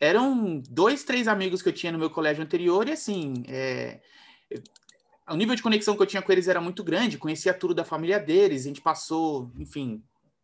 eram 0.00 0.60
dois, 0.68 1.04
três 1.04 1.28
amigos 1.28 1.62
que 1.62 1.68
eu 1.68 1.72
tinha 1.72 1.92
no 1.92 1.98
meu 1.98 2.10
colégio 2.10 2.42
anterior 2.42 2.88
e 2.88 2.92
assim, 2.92 3.44
é, 3.46 4.00
o 5.28 5.36
nível 5.36 5.54
de 5.54 5.62
conexão 5.62 5.96
que 5.96 6.02
eu 6.02 6.06
tinha 6.06 6.20
com 6.20 6.32
eles 6.32 6.48
era 6.48 6.60
muito 6.60 6.82
grande, 6.82 7.16
conhecia 7.16 7.54
tudo 7.54 7.74
da 7.74 7.84
família 7.84 8.18
deles, 8.18 8.62
a 8.62 8.68
gente 8.68 8.82
passou, 8.82 9.50
enfim, 9.56 10.02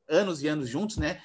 anos 0.08 0.42
e 0.42 0.48
anos 0.48 0.68
juntos, 0.68 0.96
né? 0.96 1.20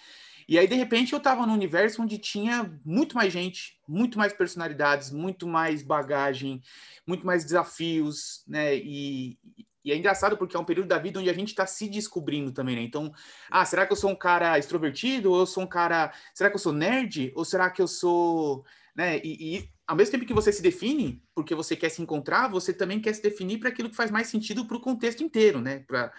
E 0.47 0.59
aí, 0.59 0.67
de 0.67 0.75
repente, 0.75 1.13
eu 1.13 1.17
estava 1.17 1.45
num 1.45 1.53
universo 1.53 2.01
onde 2.01 2.17
tinha 2.17 2.71
muito 2.85 3.15
mais 3.15 3.33
gente, 3.33 3.79
muito 3.87 4.17
mais 4.17 4.31
personalidades, 4.31 5.11
muito 5.11 5.47
mais 5.47 5.81
bagagem, 5.81 6.61
muito 7.05 7.25
mais 7.25 7.43
desafios, 7.43 8.43
né? 8.47 8.75
E, 8.75 9.39
e 9.83 9.91
é 9.91 9.95
engraçado 9.95 10.37
porque 10.37 10.55
é 10.55 10.59
um 10.59 10.65
período 10.65 10.87
da 10.87 10.97
vida 10.97 11.19
onde 11.19 11.29
a 11.29 11.33
gente 11.33 11.49
está 11.49 11.65
se 11.65 11.87
descobrindo 11.87 12.51
também, 12.51 12.75
né? 12.75 12.81
Então, 12.81 13.13
ah, 13.49 13.63
será 13.63 13.85
que 13.85 13.93
eu 13.93 13.97
sou 13.97 14.09
um 14.09 14.15
cara 14.15 14.57
extrovertido? 14.57 15.31
Ou 15.31 15.39
eu 15.39 15.45
sou 15.45 15.63
um 15.63 15.67
cara. 15.67 16.11
Será 16.33 16.49
que 16.49 16.55
eu 16.55 16.59
sou 16.59 16.73
nerd? 16.73 17.31
Ou 17.35 17.45
será 17.45 17.69
que 17.69 17.81
eu 17.81 17.87
sou. 17.87 18.65
Né? 18.95 19.19
E, 19.23 19.57
e 19.57 19.69
ao 19.87 19.95
mesmo 19.95 20.13
tempo 20.13 20.25
que 20.25 20.33
você 20.33 20.51
se 20.51 20.61
define 20.61 21.21
porque 21.35 21.53
você 21.53 21.75
quer 21.75 21.89
se 21.89 22.01
encontrar, 22.01 22.47
você 22.47 22.73
também 22.73 22.99
quer 22.99 23.13
se 23.13 23.21
definir 23.21 23.59
para 23.59 23.69
aquilo 23.69 23.89
que 23.89 23.95
faz 23.95 24.09
mais 24.09 24.27
sentido 24.27 24.65
para 24.65 24.77
o 24.77 24.81
contexto 24.81 25.23
inteiro, 25.23 25.61
né? 25.61 25.79
Para 25.79 26.11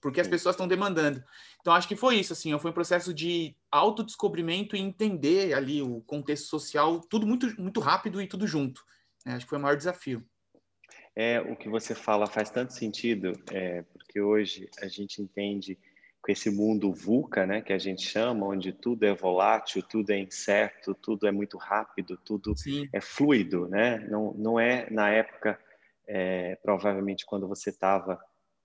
porque 0.00 0.20
as 0.20 0.28
pessoas 0.28 0.54
estão 0.54 0.68
demandando. 0.68 1.22
Então 1.60 1.72
acho 1.72 1.88
que 1.88 1.96
foi 1.96 2.16
isso, 2.16 2.32
assim, 2.32 2.56
foi 2.58 2.70
um 2.70 2.74
processo 2.74 3.12
de 3.12 3.56
autodescobrimento 3.70 4.76
e 4.76 4.80
entender 4.80 5.54
ali 5.54 5.82
o 5.82 6.00
contexto 6.02 6.46
social, 6.46 7.00
tudo 7.00 7.26
muito 7.26 7.60
muito 7.60 7.80
rápido 7.80 8.20
e 8.20 8.26
tudo 8.26 8.46
junto. 8.46 8.82
Né? 9.24 9.34
Acho 9.34 9.46
que 9.46 9.50
foi 9.50 9.58
o 9.58 9.62
maior 9.62 9.76
desafio. 9.76 10.24
É 11.16 11.40
o 11.40 11.54
que 11.56 11.68
você 11.68 11.94
fala 11.94 12.26
faz 12.26 12.50
tanto 12.50 12.72
sentido, 12.72 13.32
é, 13.52 13.82
porque 13.82 14.20
hoje 14.20 14.68
a 14.80 14.88
gente 14.88 15.22
entende 15.22 15.78
com 16.20 16.32
esse 16.32 16.50
mundo 16.50 16.90
VUCA, 16.90 17.46
né, 17.46 17.60
que 17.60 17.72
a 17.72 17.78
gente 17.78 18.02
chama, 18.02 18.46
onde 18.46 18.72
tudo 18.72 19.04
é 19.04 19.14
volátil, 19.14 19.82
tudo 19.82 20.10
é 20.10 20.18
incerto, 20.18 20.94
tudo 20.94 21.26
é 21.26 21.30
muito 21.30 21.58
rápido, 21.58 22.16
tudo 22.16 22.56
Sim. 22.56 22.88
é 22.94 23.00
fluido, 23.00 23.68
né? 23.68 23.98
Não, 24.08 24.32
não 24.32 24.58
é 24.58 24.88
na 24.90 25.10
época, 25.10 25.60
é, 26.08 26.56
provavelmente 26.62 27.26
quando 27.26 27.46
você 27.46 27.68
estava 27.68 28.18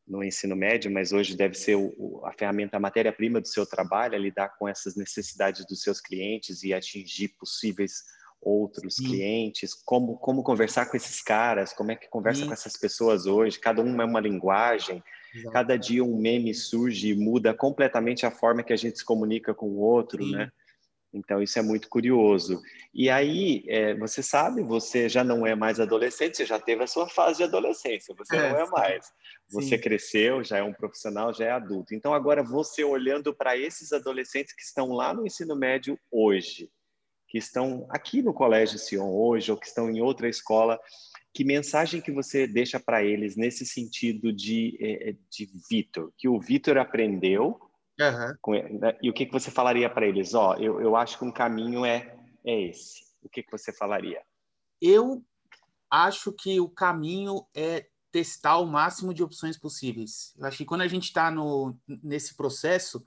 no 0.09 0.23
ensino 0.23 0.55
médio, 0.55 0.89
mas 0.89 1.13
hoje 1.13 1.37
deve 1.37 1.53
ser 1.55 1.75
o, 1.75 2.21
a 2.25 2.33
ferramenta, 2.33 2.77
a 2.77 2.79
matéria-prima 2.79 3.39
do 3.39 3.47
seu 3.47 3.65
trabalho, 3.65 4.15
é 4.15 4.17
lidar 4.17 4.49
com 4.57 4.67
essas 4.67 4.95
necessidades 4.95 5.65
dos 5.65 5.81
seus 5.81 6.01
clientes 6.01 6.63
e 6.63 6.73
atingir 6.73 7.29
possíveis 7.39 8.03
outros 8.41 8.95
Sim. 8.95 9.03
clientes, 9.03 9.73
como, 9.73 10.17
como 10.17 10.43
conversar 10.43 10.85
com 10.87 10.97
esses 10.97 11.21
caras, 11.21 11.73
como 11.73 11.91
é 11.91 11.95
que 11.95 12.09
conversa 12.09 12.41
Sim. 12.41 12.47
com 12.47 12.53
essas 12.53 12.75
pessoas 12.75 13.25
hoje, 13.25 13.59
cada 13.59 13.81
um 13.81 14.01
é 14.01 14.05
uma 14.05 14.19
linguagem, 14.19 15.03
Exato. 15.35 15.53
cada 15.53 15.77
dia 15.77 16.03
um 16.03 16.17
meme 16.17 16.53
surge 16.53 17.09
e 17.09 17.15
muda 17.15 17.53
completamente 17.53 18.25
a 18.25 18.31
forma 18.31 18.63
que 18.63 18.73
a 18.73 18.77
gente 18.77 18.97
se 18.97 19.05
comunica 19.05 19.53
com 19.53 19.67
o 19.67 19.79
outro, 19.79 20.23
Sim. 20.23 20.31
né? 20.31 20.51
Então, 21.13 21.41
isso 21.41 21.57
é 21.57 21.61
muito 21.61 21.89
curioso. 21.89 22.61
E 22.93 23.09
aí, 23.09 23.63
é, 23.67 23.95
você 23.95 24.21
sabe, 24.21 24.61
você 24.61 25.09
já 25.09 25.23
não 25.23 25.45
é 25.45 25.55
mais 25.55 25.79
adolescente, 25.79 26.37
você 26.37 26.45
já 26.45 26.59
teve 26.59 26.83
a 26.83 26.87
sua 26.87 27.09
fase 27.09 27.37
de 27.37 27.43
adolescência, 27.43 28.13
você 28.15 28.35
é, 28.35 28.49
não 28.51 28.59
é 28.59 28.69
mais. 28.69 29.11
Você 29.49 29.75
sim. 29.75 29.81
cresceu, 29.81 30.43
já 30.43 30.57
é 30.57 30.63
um 30.63 30.73
profissional, 30.73 31.33
já 31.33 31.45
é 31.45 31.51
adulto. 31.51 31.95
Então, 31.95 32.13
agora, 32.13 32.43
você 32.43 32.83
olhando 32.83 33.33
para 33.33 33.57
esses 33.57 33.91
adolescentes 33.91 34.53
que 34.53 34.61
estão 34.61 34.91
lá 34.91 35.13
no 35.13 35.25
ensino 35.25 35.55
médio 35.55 35.99
hoje, 36.11 36.69
que 37.27 37.37
estão 37.37 37.87
aqui 37.89 38.21
no 38.21 38.33
Colégio 38.33 38.77
Sion 38.77 39.09
hoje, 39.11 39.51
ou 39.51 39.57
que 39.57 39.67
estão 39.67 39.89
em 39.89 40.01
outra 40.01 40.29
escola, 40.29 40.79
que 41.33 41.43
mensagem 41.43 42.01
que 42.01 42.11
você 42.11 42.47
deixa 42.47 42.79
para 42.79 43.03
eles 43.03 43.35
nesse 43.35 43.65
sentido 43.65 44.33
de, 44.33 44.77
é, 44.79 45.09
é, 45.09 45.15
de 45.29 45.49
Vitor? 45.69 46.11
Que 46.17 46.27
o 46.27 46.39
Vitor 46.39 46.77
aprendeu 46.77 47.59
Uhum. 47.99 48.33
E 49.01 49.09
o 49.09 49.13
que, 49.13 49.25
que 49.25 49.31
você 49.31 49.51
falaria 49.51 49.89
para 49.89 50.07
eles? 50.07 50.33
Ó, 50.33 50.55
eu, 50.55 50.79
eu 50.79 50.95
acho 50.95 51.17
que 51.17 51.25
um 51.25 51.31
caminho 51.31 51.85
é, 51.85 52.15
é 52.45 52.61
esse. 52.61 53.03
O 53.21 53.29
que, 53.29 53.43
que 53.43 53.51
você 53.51 53.73
falaria? 53.73 54.21
Eu 54.81 55.23
acho 55.91 56.31
que 56.31 56.59
o 56.59 56.69
caminho 56.69 57.45
é 57.53 57.87
testar 58.11 58.57
o 58.57 58.65
máximo 58.65 59.13
de 59.13 59.21
opções 59.21 59.57
possíveis. 59.57 60.33
Eu 60.37 60.45
acho 60.45 60.57
que 60.57 60.65
quando 60.65 60.81
a 60.81 60.87
gente 60.87 61.03
está 61.05 61.31
nesse 61.87 62.35
processo, 62.35 63.05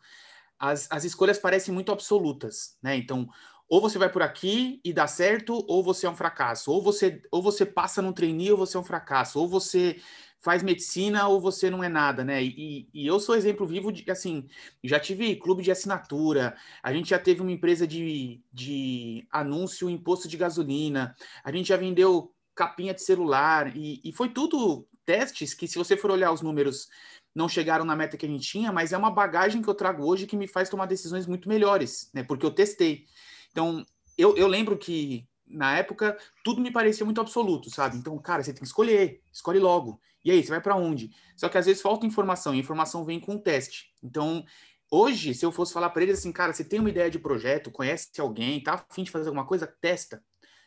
as, 0.59 0.87
as 0.91 1.05
escolhas 1.05 1.39
parecem 1.39 1.73
muito 1.73 1.91
absolutas, 1.91 2.77
né? 2.83 2.97
Então, 2.97 3.29
ou 3.69 3.81
você 3.81 3.99
vai 3.99 4.11
por 4.11 4.21
aqui 4.21 4.81
e 4.85 4.93
dá 4.93 5.07
certo, 5.07 5.65
ou 5.67 5.83
você 5.83 6.07
é 6.07 6.11
um 6.11 6.15
fracasso. 6.15 6.71
Ou 6.71 6.83
você, 6.83 7.23
ou 7.31 7.43
você 7.43 7.65
passa 7.65 8.03
no 8.03 8.13
trainee, 8.13 8.53
ou 8.53 8.59
você 8.59 8.77
é 8.77 8.81
um 8.81 8.85
fracasso. 8.85 9.41
Ou 9.41 9.49
você 9.49 10.01
faz 10.43 10.63
medicina 10.63 11.29
ou 11.29 11.41
você 11.41 11.71
não 11.71 11.83
é 11.83 11.89
nada, 11.89 12.25
né? 12.25 12.43
E, 12.43 12.89
e, 12.93 13.07
eu 13.07 13.21
sou 13.21 13.37
exemplo 13.37 13.67
vivo 13.67 13.93
de, 13.93 14.09
assim, 14.11 14.49
já 14.83 14.99
tive 14.99 15.37
clube 15.37 15.63
de 15.63 15.71
assinatura, 15.71 16.57
a 16.83 16.93
gente 16.93 17.11
já 17.11 17.19
teve 17.19 17.41
uma 17.41 17.53
empresa 17.53 17.87
de, 17.87 18.43
de 18.53 19.27
anúncio 19.31 19.89
imposto 19.89 20.27
de 20.27 20.37
gasolina, 20.37 21.15
a 21.45 21.53
gente 21.53 21.69
já 21.69 21.77
vendeu 21.77 22.35
capinha 22.55 22.93
de 22.93 23.03
celular, 23.03 23.75
e, 23.77 24.01
e 24.05 24.13
foi 24.13 24.29
tudo 24.31 24.87
testes 25.07 25.55
que, 25.55 25.69
se 25.69 25.79
você 25.79 25.97
for 25.97 26.11
olhar 26.11 26.33
os 26.33 26.43
números, 26.43 26.89
não 27.35 27.49
chegaram 27.49 27.85
na 27.85 27.97
meta 27.97 28.17
que 28.17 28.27
a 28.27 28.29
gente 28.29 28.47
tinha, 28.47 28.73
mas 28.73 28.93
é 28.93 28.99
uma 28.99 29.11
bagagem 29.11 29.63
que 29.63 29.69
eu 29.69 29.75
trago 29.75 30.05
hoje 30.05 30.27
que 30.27 30.37
me 30.37 30.49
faz 30.49 30.69
tomar 30.69 30.87
decisões 30.87 31.27
muito 31.27 31.49
melhores, 31.49 32.11
né? 32.13 32.23
Porque 32.23 32.45
eu 32.45 32.51
testei. 32.51 33.07
Então, 33.51 33.87
eu, 34.19 34.37
eu 34.37 34.47
lembro 34.47 34.77
que 34.77 35.27
na 35.47 35.77
época, 35.77 36.17
tudo 36.43 36.61
me 36.61 36.73
parecia 36.73 37.05
muito 37.05 37.21
absoluto, 37.21 37.71
sabe? 37.71 37.97
Então, 37.97 38.19
cara, 38.19 38.43
você 38.43 38.53
tem 38.53 38.61
que 38.61 38.67
escolher, 38.67 39.21
escolhe 39.33 39.59
logo. 39.59 40.01
E 40.25 40.31
aí, 40.31 40.43
você 40.43 40.51
vai 40.51 40.61
para 40.61 40.77
onde? 40.77 41.11
Só 41.37 41.49
que 41.49 41.59
às 41.59 41.67
vezes 41.67 41.83
falta 41.83 42.07
informação, 42.07 42.55
e 42.55 42.59
informação 42.59 43.05
vem 43.05 43.19
com 43.21 43.35
um 43.35 43.39
teste. 43.39 43.93
Então, 44.03 44.45
hoje, 44.91 45.35
se 45.35 45.45
eu 45.45 45.53
fosse 45.53 45.73
falar 45.73 45.91
para 45.91 46.03
eles 46.03 46.19
assim, 46.19 46.33
cara, 46.33 46.53
você 46.53 46.65
tem 46.65 46.81
uma 46.81 46.91
ideia 46.91 47.11
de 47.11 47.19
projeto, 47.19 47.71
conhece 47.71 48.09
alguém, 48.21 48.63
tá 48.63 48.75
afim 48.75 49.03
de 49.03 49.11
fazer 49.11 49.29
alguma 49.29 49.47
coisa, 49.47 49.67
testa. 49.67 50.23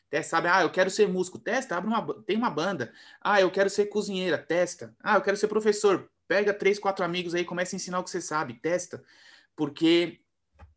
Testa, 0.10 0.32
sabe? 0.32 0.48
Ah, 0.48 0.62
eu 0.62 0.72
quero 0.72 0.90
ser 0.90 1.08
músico, 1.08 1.40
testa, 1.40 1.76
abre 1.76 1.90
uma, 1.90 2.24
tem 2.24 2.38
uma 2.38 2.50
banda. 2.50 2.94
Ah, 3.22 3.42
eu 3.42 3.50
quero 3.50 3.70
ser 3.70 3.88
cozinheira, 3.88 4.38
testa. 4.38 4.96
Ah, 5.02 5.16
eu 5.16 5.22
quero 5.22 5.38
ser 5.38 5.48
professor, 5.48 6.10
pega 6.28 6.54
três, 6.54 6.78
quatro 6.80 7.04
amigos 7.04 7.34
aí, 7.34 7.44
começa 7.44 7.76
a 7.76 7.78
ensinar 7.78 8.00
o 8.00 8.04
que 8.04 8.10
você 8.10 8.22
sabe, 8.22 8.56
testa. 8.56 9.04
Porque 9.56 10.20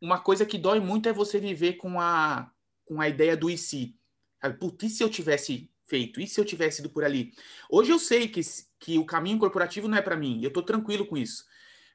uma 0.01 0.19
coisa 0.21 0.47
que 0.47 0.59
dói 0.59 0.81
muito 0.81 1.09
é 1.09 1.13
você 1.13 1.39
viver 1.39 1.75
com 1.75 2.01
a, 2.01 2.51
com 2.85 3.01
a 3.01 3.09
ideia 3.09 3.37
do 3.37 3.51
e 3.51 3.59
se. 3.59 3.97
Putz, 4.61 4.85
e 4.85 4.91
se 4.91 5.03
eu 5.03 5.11
tivesse 5.11 5.71
feito? 5.89 6.21
E 6.21 6.27
se 6.27 6.41
eu 6.41 6.45
tivesse 6.45 6.81
ido 6.81 6.91
por 6.91 7.05
ali? 7.05 7.33
Hoje 7.71 7.91
eu 7.91 7.99
sei 7.99 8.29
que, 8.29 8.41
que 8.79 8.99
o 8.99 9.05
caminho 9.05 9.39
corporativo 9.39 9.89
não 9.89 9.99
é 9.99 10.03
para 10.03 10.17
mim, 10.17 10.41
eu 10.43 10.49
estou 10.49 10.63
tranquilo 10.63 11.07
com 11.07 11.17
isso. 11.17 11.47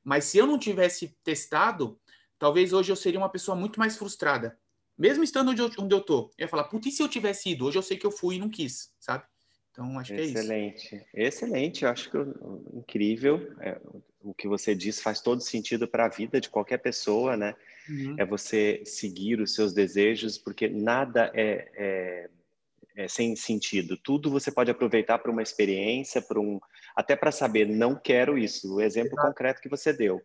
Mas 0.03 0.25
se 0.25 0.38
eu 0.38 0.45
não 0.45 0.57
tivesse 0.57 1.15
testado, 1.23 2.00
talvez 2.38 2.73
hoje 2.73 2.91
eu 2.91 2.95
seria 2.95 3.19
uma 3.19 3.29
pessoa 3.29 3.55
muito 3.55 3.79
mais 3.79 3.97
frustrada. 3.97 4.57
Mesmo 4.97 5.23
estando 5.23 5.51
onde 5.51 5.62
eu, 5.62 5.71
onde 5.79 5.95
eu 5.95 6.01
tô. 6.01 6.31
Eu 6.38 6.43
ia 6.43 6.47
falar, 6.47 6.65
putz, 6.65 6.88
e 6.88 6.91
se 6.91 7.01
eu 7.01 7.07
tivesse 7.07 7.50
ido? 7.50 7.65
Hoje 7.65 7.77
eu 7.77 7.83
sei 7.83 7.97
que 7.97 8.05
eu 8.05 8.12
fui 8.12 8.35
e 8.35 8.39
não 8.39 8.50
quis, 8.50 8.91
sabe? 9.00 9.23
Então, 9.71 9.97
acho 9.97 10.13
Excelente. 10.13 10.88
que 10.88 10.95
é 10.95 10.97
isso. 10.97 11.07
Excelente. 11.15 11.83
Eu 11.83 11.89
acho 11.89 12.12
que 12.12 12.17
incrível. 12.77 13.51
É, 13.59 13.81
o 14.21 14.33
que 14.33 14.47
você 14.47 14.75
diz 14.75 15.01
faz 15.01 15.19
todo 15.19 15.41
sentido 15.41 15.88
para 15.88 16.05
a 16.05 16.09
vida 16.09 16.39
de 16.39 16.47
qualquer 16.47 16.77
pessoa, 16.77 17.35
né? 17.35 17.55
Uhum. 17.89 18.15
É 18.19 18.25
você 18.25 18.83
seguir 18.85 19.41
os 19.41 19.55
seus 19.55 19.73
desejos, 19.73 20.38
porque 20.38 20.69
nada 20.69 21.31
é, 21.33 21.71
é, 21.75 22.29
é 22.95 23.07
sem 23.07 23.35
sentido. 23.35 23.97
Tudo 23.97 24.29
você 24.29 24.51
pode 24.51 24.71
aproveitar 24.71 25.19
para 25.19 25.31
uma 25.31 25.41
experiência, 25.41 26.21
para 26.21 26.39
um, 26.39 26.59
até 26.95 27.15
para 27.15 27.31
saber, 27.31 27.67
não 27.67 27.95
quero 27.95 28.38
isso. 28.38 28.75
O 28.75 28.81
exemplo 28.81 29.13
Exato. 29.13 29.27
concreto 29.27 29.62
que 29.62 29.69
você 29.69 29.91
deu. 29.91 30.21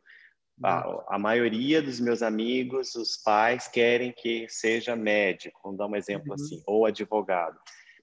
A, 0.63 1.15
a, 1.15 1.19
maioria 1.19 1.81
dos 1.81 2.01
meus 2.01 2.21
amigos, 2.21 2.97
os 2.97 3.17
pais, 3.17 3.69
querem 3.69 4.13
que 4.13 4.47
seja 4.49 4.97
médico, 4.97 5.61
vamos 5.63 5.79
dar 5.79 5.87
um 5.87 5.95
exemplo 5.95 6.29
uhum. 6.31 6.35
assim, 6.35 6.63
ou 6.67 6.85
advogado. 6.85 7.57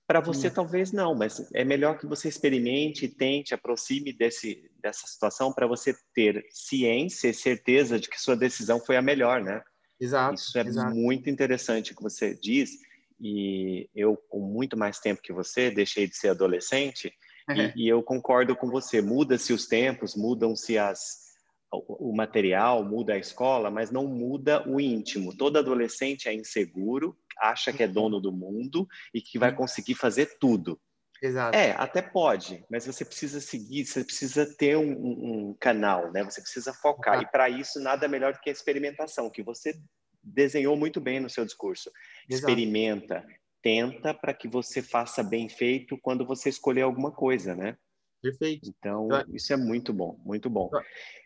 Para 0.08 0.22
você, 0.22 0.50
talvez 0.52 0.92
não, 0.92 1.16
mas 1.16 1.52
é 1.54 1.66
melhor 1.66 1.98
que 1.98 2.06
você 2.06 2.30
experimente, 2.30 3.08
tente, 3.08 3.54
aproxime 3.54 4.14
desse, 4.14 4.70
dessa 4.80 5.08
situação 5.08 5.52
para 5.52 5.66
você 5.66 5.96
ter 6.14 6.46
ciência 6.52 7.28
e 7.28 7.34
certeza 7.34 8.00
de 8.00 8.08
que 8.08 8.22
sua 8.22 8.38
decisão 8.38 8.80
foi 8.80 8.96
a 8.98 9.02
melhor, 9.02 9.44
né? 9.44 9.64
Exato. 10.00 10.36
Isso 10.36 10.58
é 10.58 10.62
exato. 10.62 10.96
muito 10.96 11.30
interessante 11.30 11.92
o 11.92 11.96
que 11.96 12.04
você 12.04 12.36
diz. 12.36 12.72
E 13.20 13.90
eu, 13.96 14.18
com 14.30 14.40
muito 14.40 14.78
mais 14.78 15.00
tempo 15.00 15.22
que 15.22 15.34
você, 15.34 15.72
deixei 15.72 16.08
de 16.08 16.16
ser 16.16 16.30
adolescente 16.30 17.14
e, 17.50 17.86
e 17.86 17.88
eu 17.88 18.02
concordo 18.02 18.56
com 18.56 18.70
você. 18.70 19.02
Muda-se 19.02 19.54
os 19.54 19.68
tempos, 19.68 20.16
mudam-se 20.16 20.78
as 20.78 21.26
o 21.72 22.16
material, 22.16 22.86
muda 22.86 23.16
a 23.16 23.18
escola, 23.18 23.70
mas 23.70 23.92
não 23.92 24.08
muda 24.08 24.68
o 24.70 24.80
íntimo. 24.80 25.36
Todo 25.36 25.58
adolescente 25.58 26.30
é 26.30 26.34
inseguro, 26.34 27.18
acha 27.38 27.74
que 27.74 27.84
é 27.84 27.88
dono 27.88 28.22
do 28.22 28.32
mundo 28.32 28.88
e 29.14 29.22
que 29.22 29.38
vai 29.38 29.54
conseguir 29.54 29.96
fazer 29.96 30.38
tudo. 30.40 30.80
Exato. 31.22 31.58
É, 31.58 31.72
até 31.72 32.02
pode, 32.02 32.64
mas 32.70 32.86
você 32.86 33.04
precisa 33.04 33.40
seguir, 33.40 33.86
você 33.86 34.04
precisa 34.04 34.46
ter 34.58 34.78
um, 34.78 34.92
um 34.92 35.58
canal, 35.60 36.12
né? 36.12 36.24
Você 36.24 36.42
precisa 36.42 36.74
focar. 36.74 37.16
Exato. 37.16 37.28
E 37.28 37.32
para 37.32 37.50
isso, 37.50 37.80
nada 37.80 38.08
melhor 38.08 38.34
do 38.34 38.40
que 38.40 38.50
a 38.50 38.54
experimentação, 38.54 39.30
que 39.30 39.42
você 39.42 39.74
desenhou 40.26 40.76
muito 40.76 41.00
bem 41.00 41.20
no 41.20 41.30
seu 41.30 41.46
discurso. 41.46 41.92
Exato. 42.28 42.50
Experimenta, 42.50 43.26
tenta 43.62 44.14
para 44.14 44.34
que 44.34 44.48
você 44.48 44.82
faça 44.82 45.24
bem 45.24 45.48
feito 45.48 45.98
quando 46.02 46.26
você 46.26 46.50
escolher 46.50 46.82
alguma 46.82 47.12
coisa, 47.12 47.56
né? 47.56 47.78
Perfeito. 48.22 48.68
Então, 48.68 49.08
isso 49.32 49.54
é 49.54 49.58
muito 49.58 49.94
bom, 49.94 50.20
muito 50.26 50.50
bom. 50.50 50.70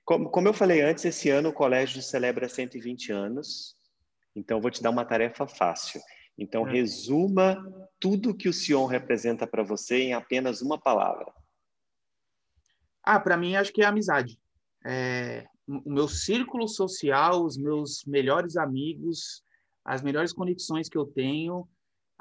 Como, 0.03 0.29
como 0.29 0.47
eu 0.47 0.53
falei 0.53 0.81
antes, 0.81 1.05
esse 1.05 1.29
ano 1.29 1.49
o 1.49 1.53
colégio 1.53 2.01
celebra 2.01 2.49
120 2.49 3.11
anos, 3.11 3.75
então 4.35 4.59
vou 4.59 4.69
te 4.69 4.83
dar 4.83 4.89
uma 4.89 5.05
tarefa 5.05 5.47
fácil. 5.47 6.01
Então, 6.37 6.67
é. 6.67 6.71
resuma 6.71 7.57
tudo 7.99 8.35
que 8.35 8.49
o 8.49 8.53
Sion 8.53 8.85
representa 8.85 9.45
para 9.47 9.63
você 9.63 9.97
em 10.03 10.13
apenas 10.13 10.61
uma 10.61 10.77
palavra. 10.77 11.33
Ah, 13.03 13.19
para 13.19 13.37
mim, 13.37 13.55
acho 13.55 13.71
que 13.73 13.81
é 13.81 13.85
amizade. 13.85 14.39
É, 14.85 15.45
o 15.85 15.91
meu 15.91 16.07
círculo 16.07 16.67
social, 16.67 17.45
os 17.45 17.57
meus 17.57 18.03
melhores 18.05 18.57
amigos, 18.57 19.43
as 19.85 20.01
melhores 20.01 20.33
conexões 20.33 20.89
que 20.89 20.97
eu 20.97 21.05
tenho, 21.05 21.67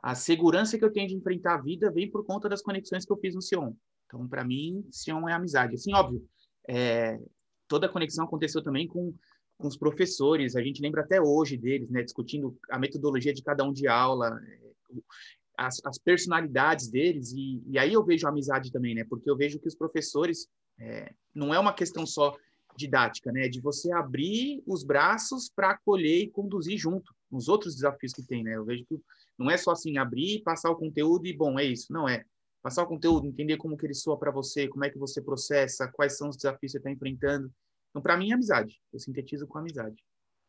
a 0.02 0.14
segurança 0.14 0.78
que 0.78 0.85
eu 0.85 0.93
tenho 0.93 1.09
de 1.09 1.17
enfrentar 1.17 1.55
a 1.55 1.62
vida 1.62 1.90
vem 1.90 2.11
por 2.11 2.25
conta 2.25 2.49
das 2.49 2.62
conexões 2.62 3.05
que 3.05 3.12
eu 3.12 3.19
fiz 3.19 3.35
no 3.35 3.43
Sion. 3.43 3.73
Então, 4.07 4.26
para 4.28 4.45
mim, 4.45 4.87
Sion 4.90 5.28
é 5.28 5.33
amizade. 5.33 5.75
Assim, 5.75 5.95
óbvio, 5.95 6.25
é, 6.69 7.19
toda 7.67 7.87
a 7.87 7.90
conexão 7.90 8.25
aconteceu 8.25 8.62
também 8.62 8.87
com 8.87 9.14
com 9.59 9.67
os 9.67 9.76
professores, 9.76 10.55
a 10.55 10.62
gente 10.62 10.81
lembra 10.81 11.02
até 11.02 11.21
hoje 11.21 11.57
deles, 11.57 11.90
né, 11.90 12.02
discutindo 12.02 12.57
a 12.71 12.78
metodologia 12.78 13.35
de 13.35 13.43
cada 13.43 13.64
um 13.64 13.73
de 13.73 13.88
aula, 13.88 14.40
é, 14.47 14.59
as, 15.57 15.85
as 15.85 15.99
personalidades 15.99 16.88
deles, 16.88 17.33
e, 17.33 17.61
e, 17.67 17.76
aí 17.76 17.93
eu 17.93 18.05
vejo 18.05 18.25
a 18.26 18.31
amizade 18.31 18.71
também, 18.71 18.95
né, 18.95 19.05
porque 19.05 19.28
eu 19.28 19.37
vejo 19.37 19.59
que 19.59 19.67
os 19.67 19.75
professores, 19.75 20.49
é, 20.78 21.12
não 21.35 21.52
é 21.52 21.59
uma 21.59 21.73
questão 21.73 22.07
só 22.07 22.37
didática, 22.78 23.32
né, 23.32 23.49
de 23.49 23.61
você 23.61 23.92
abrir 23.92 24.62
os 24.66 24.85
braços 24.85 25.50
para 25.54 25.73
acolher 25.73 26.23
e 26.23 26.30
conduzir 26.30 26.78
junto 26.78 27.12
nos 27.30 27.49
outros 27.49 27.75
desafios 27.75 28.12
que 28.12 28.23
tem, 28.23 28.44
né, 28.44 28.54
eu 28.54 28.64
vejo 28.64 28.85
que 28.87 29.00
não 29.38 29.50
é 29.50 29.56
só 29.56 29.73
assim, 29.73 29.99
abrir, 29.99 30.42
passar 30.42 30.70
o 30.70 30.76
conteúdo 30.76 31.26
e, 31.26 31.37
bom, 31.37 31.58
é 31.58 31.64
isso, 31.64 31.92
não 31.92 32.08
é. 32.08 32.25
Passar 32.61 32.82
o 32.82 32.88
conteúdo, 32.88 33.26
entender 33.26 33.56
como 33.56 33.76
que 33.76 33.87
ele 33.87 33.94
soa 33.94 34.18
para 34.18 34.32
você, 34.32 34.66
como 34.66 34.85
é 34.85 34.90
que 34.90 34.99
você 34.99 35.23
processa, 35.23 35.87
quais 35.88 36.16
são 36.16 36.28
os 36.28 36.37
desafios 36.37 36.61
que 36.61 36.68
você 36.70 36.78
está 36.78 36.90
enfrentando, 36.90 37.50
Então, 37.90 38.02
para 38.02 38.16
mim, 38.16 38.30
é 38.30 38.35
amizade. 38.35 38.80
Eu 38.92 38.99
sintetizo 38.99 39.47
com 39.47 39.58
amizade. 39.58 39.97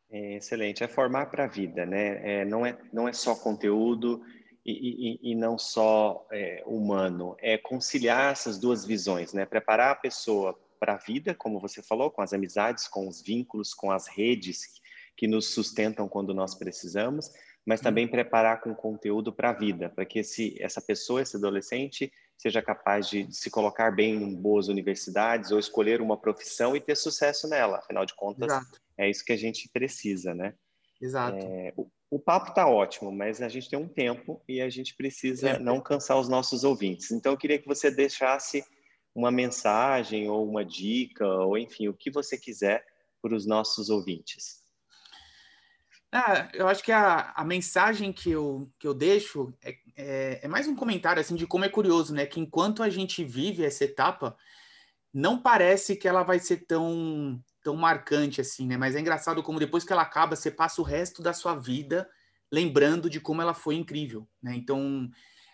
É, 0.10 0.38
excelente. 0.38 0.84
É 0.84 0.88
formar 0.88 1.28
para 1.28 1.44
a 1.44 1.48
vida, 1.48 1.86
né? 1.86 2.42
É, 2.42 2.46
não, 2.46 2.66
é, 2.66 2.78
não 2.92 3.08
é 3.08 3.14
só 3.14 3.36
conteúdo 3.36 4.22
e, 4.66 4.72
e, 4.72 5.32
e 5.32 5.36
não 5.36 5.58
só 5.58 6.28
é, 6.32 6.64
humano. 6.66 7.36
É 7.40 7.58
conciliar 7.58 8.32
essas 8.32 8.58
duas 8.58 8.84
visões, 8.86 9.34
né? 9.34 9.46
Preparar 9.46 9.92
a 9.92 9.96
pessoa 9.96 10.60
para 10.80 10.94
a 10.94 10.98
vida, 10.98 11.36
como 11.36 11.60
você 11.60 11.84
falou, 11.84 12.10
com 12.10 12.22
as 12.22 12.34
amizades, 12.34 12.88
com 12.88 13.08
os 13.08 13.22
vínculos, 13.22 13.74
com 13.74 13.92
as 13.92 14.08
redes 14.08 14.80
que 15.16 15.28
nos 15.28 15.54
sustentam 15.54 16.08
quando 16.08 16.34
nós 16.34 16.56
precisamos, 16.56 17.30
mas 17.66 17.82
também 17.82 18.06
uhum. 18.06 18.12
preparar 18.12 18.62
com 18.62 18.74
conteúdo 18.74 19.34
para 19.34 19.50
a 19.50 19.54
vida, 19.54 19.90
para 19.90 20.06
que 20.06 20.20
esse, 20.20 20.56
essa 20.62 20.82
pessoa, 20.82 21.22
esse 21.22 21.36
adolescente, 21.36 22.12
seja 22.38 22.62
capaz 22.62 23.10
de, 23.10 23.24
de, 23.24 23.36
se 23.36 23.50
colocar 23.50 23.92
bem 23.92 24.16
em 24.16 24.34
boas 24.34 24.70
universidades 24.70 25.52
ou 25.52 25.60
escolher 25.60 26.02
uma 26.02 26.18
profissão 26.18 26.76
e 26.76 26.80
ter 26.80 26.96
sucesso 26.96 27.50
nela. 27.50 27.80
Afinal 27.80 28.06
de 28.06 28.16
contas, 28.16 28.50
Exato. 28.50 28.82
é 28.98 29.10
isso 29.10 29.26
que 29.26 29.34
a 29.34 29.38
gente 29.38 29.70
precisa, 29.70 30.34
né? 30.34 30.54
Exato. 31.02 31.38
É, 31.38 31.74
o, 31.76 31.90
o, 32.10 32.20
papo 32.20 32.50
está 32.50 32.68
ótimo, 32.68 33.12
mas 33.12 33.42
a 33.42 33.50
gente 33.50 33.70
tem 33.70 33.78
um 33.78 33.88
tempo 33.88 34.42
e 34.48 34.62
a 34.62 34.70
gente 34.70 34.96
precisa 34.96 35.50
é. 35.50 35.60
não 35.60 35.82
cansar 35.82 36.18
os 36.18 36.30
nossos 36.30 36.64
ouvintes. 36.64 37.12
Então, 37.12 37.34
eu 37.34 37.38
queria 37.38 37.60
que 37.60 37.68
você 37.68 37.92
deixasse 37.92 38.64
uma 39.20 39.32
mensagem 39.32 40.30
ou 40.30 40.48
uma 40.48 40.64
dica, 40.64 41.28
ou 41.28 41.58
enfim, 41.58 41.90
o 41.90 41.94
que 41.94 42.10
você 42.10 42.38
quiser 42.38 42.86
para 43.22 43.36
os 43.36 43.46
nossos 43.46 43.90
ouvintes. 43.90 44.60
Ah, 46.12 46.50
eu 46.54 46.68
acho 46.68 46.82
que 46.84 46.92
a, 46.92 47.34
a 47.36 47.44
mensagem 47.44 48.12
que 48.12 48.32
eu, 48.32 48.72
que 48.80 48.88
eu 48.88 48.94
deixo 48.94 49.54
é, 49.62 49.78
é, 49.96 50.40
é, 50.44 50.48
mais 50.48 50.68
um 50.68 50.76
comentário 50.76 51.22
assim 51.22 51.36
de 51.36 51.46
como 51.46 51.66
é 51.66 51.70
curioso, 51.70 52.14
né? 52.16 52.26
Que 52.26 52.40
enquanto 52.40 52.82
a 52.82 52.90
gente 52.90 53.24
vive 53.24 53.64
essa 53.64 53.84
etapa, 53.84 54.36
não 55.14 55.40
parece 55.40 55.96
que 55.96 56.08
ela 56.08 56.24
vai 56.24 56.40
ser 56.40 56.66
tão, 56.66 57.40
tão 57.62 57.76
marcante 57.76 58.42
assim, 58.42 58.66
né? 58.66 58.78
Mas 58.78 58.96
é 58.96 59.02
engraçado 59.02 59.44
como 59.44 59.60
depois 59.60 59.84
que 59.84 59.94
ela 59.94 60.02
acaba, 60.02 60.36
você 60.36 60.50
passa 60.50 60.82
o 60.82 60.86
resto 60.86 61.22
da 61.22 61.34
sua 61.34 61.56
vida 61.56 62.10
lembrando 62.52 63.10
de 63.10 63.20
como 63.20 63.42
ela 63.42 63.54
foi 63.54 63.76
incrível, 63.76 64.28
né? 64.42 64.56
Então, 64.56 65.12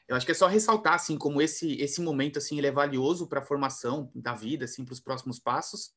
eu 0.08 0.16
acho 0.16 0.26
que 0.26 0.32
é 0.32 0.36
só 0.36 0.48
ressaltar 0.48 0.94
assim 0.94 1.18
como 1.18 1.42
esse 1.42 1.74
esse 1.82 2.02
momento 2.02 2.38
assim 2.38 2.58
ele 2.58 2.68
é 2.68 2.72
valioso 2.72 3.28
para 3.28 3.40
a 3.40 3.44
formação 3.44 4.12
da 4.14 4.34
vida, 4.34 4.66
assim, 4.66 4.86
para 4.86 4.94
os 4.94 5.00
próximos 5.00 5.40
passos. 5.40 5.92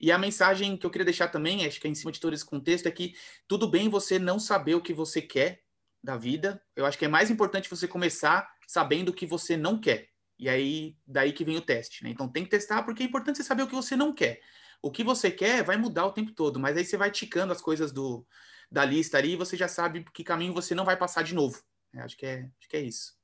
E 0.00 0.10
a 0.10 0.18
mensagem 0.18 0.76
que 0.76 0.84
eu 0.84 0.90
queria 0.90 1.04
deixar 1.04 1.28
também, 1.28 1.64
acho 1.64 1.80
que 1.80 1.86
é 1.86 1.90
em 1.90 1.94
cima 1.94 2.10
de 2.10 2.18
todo 2.18 2.34
esse 2.34 2.44
contexto, 2.44 2.86
é 2.86 2.90
que 2.90 3.14
tudo 3.46 3.68
bem 3.68 3.88
você 3.88 4.18
não 4.18 4.38
saber 4.38 4.74
o 4.74 4.80
que 4.80 4.92
você 4.92 5.22
quer 5.22 5.62
da 6.02 6.16
vida. 6.16 6.60
Eu 6.74 6.84
acho 6.84 6.98
que 6.98 7.04
é 7.04 7.08
mais 7.08 7.30
importante 7.30 7.70
você 7.70 7.86
começar 7.86 8.50
sabendo 8.66 9.10
o 9.10 9.12
que 9.12 9.26
você 9.26 9.56
não 9.56 9.78
quer. 9.78 10.08
E 10.38 10.48
aí, 10.48 10.96
daí 11.06 11.32
que 11.32 11.44
vem 11.44 11.56
o 11.56 11.60
teste, 11.60 12.02
né? 12.02 12.10
Então 12.10 12.28
tem 12.28 12.42
que 12.42 12.50
testar 12.50 12.82
porque 12.82 13.02
é 13.02 13.06
importante 13.06 13.36
você 13.36 13.44
saber 13.44 13.62
o 13.62 13.68
que 13.68 13.74
você 13.74 13.94
não 13.94 14.12
quer. 14.12 14.40
O 14.82 14.90
que 14.90 15.04
você 15.04 15.30
quer 15.30 15.62
vai 15.62 15.76
mudar 15.76 16.06
o 16.06 16.12
tempo 16.12 16.32
todo, 16.32 16.58
mas 16.58 16.76
aí 16.76 16.84
você 16.84 16.96
vai 16.96 17.12
ticando 17.12 17.52
as 17.52 17.60
coisas 17.60 17.92
do, 17.92 18.26
da 18.68 18.84
lista 18.84 19.18
ali 19.18 19.34
e 19.34 19.36
você 19.36 19.56
já 19.56 19.68
sabe 19.68 20.04
que 20.12 20.24
caminho 20.24 20.52
você 20.52 20.74
não 20.74 20.84
vai 20.84 20.96
passar 20.96 21.22
de 21.22 21.32
novo. 21.32 21.62
É, 21.94 22.00
acho, 22.00 22.16
que 22.16 22.26
é, 22.26 22.50
acho 22.58 22.68
que 22.68 22.76
é 22.76 22.80
isso. 22.80 23.21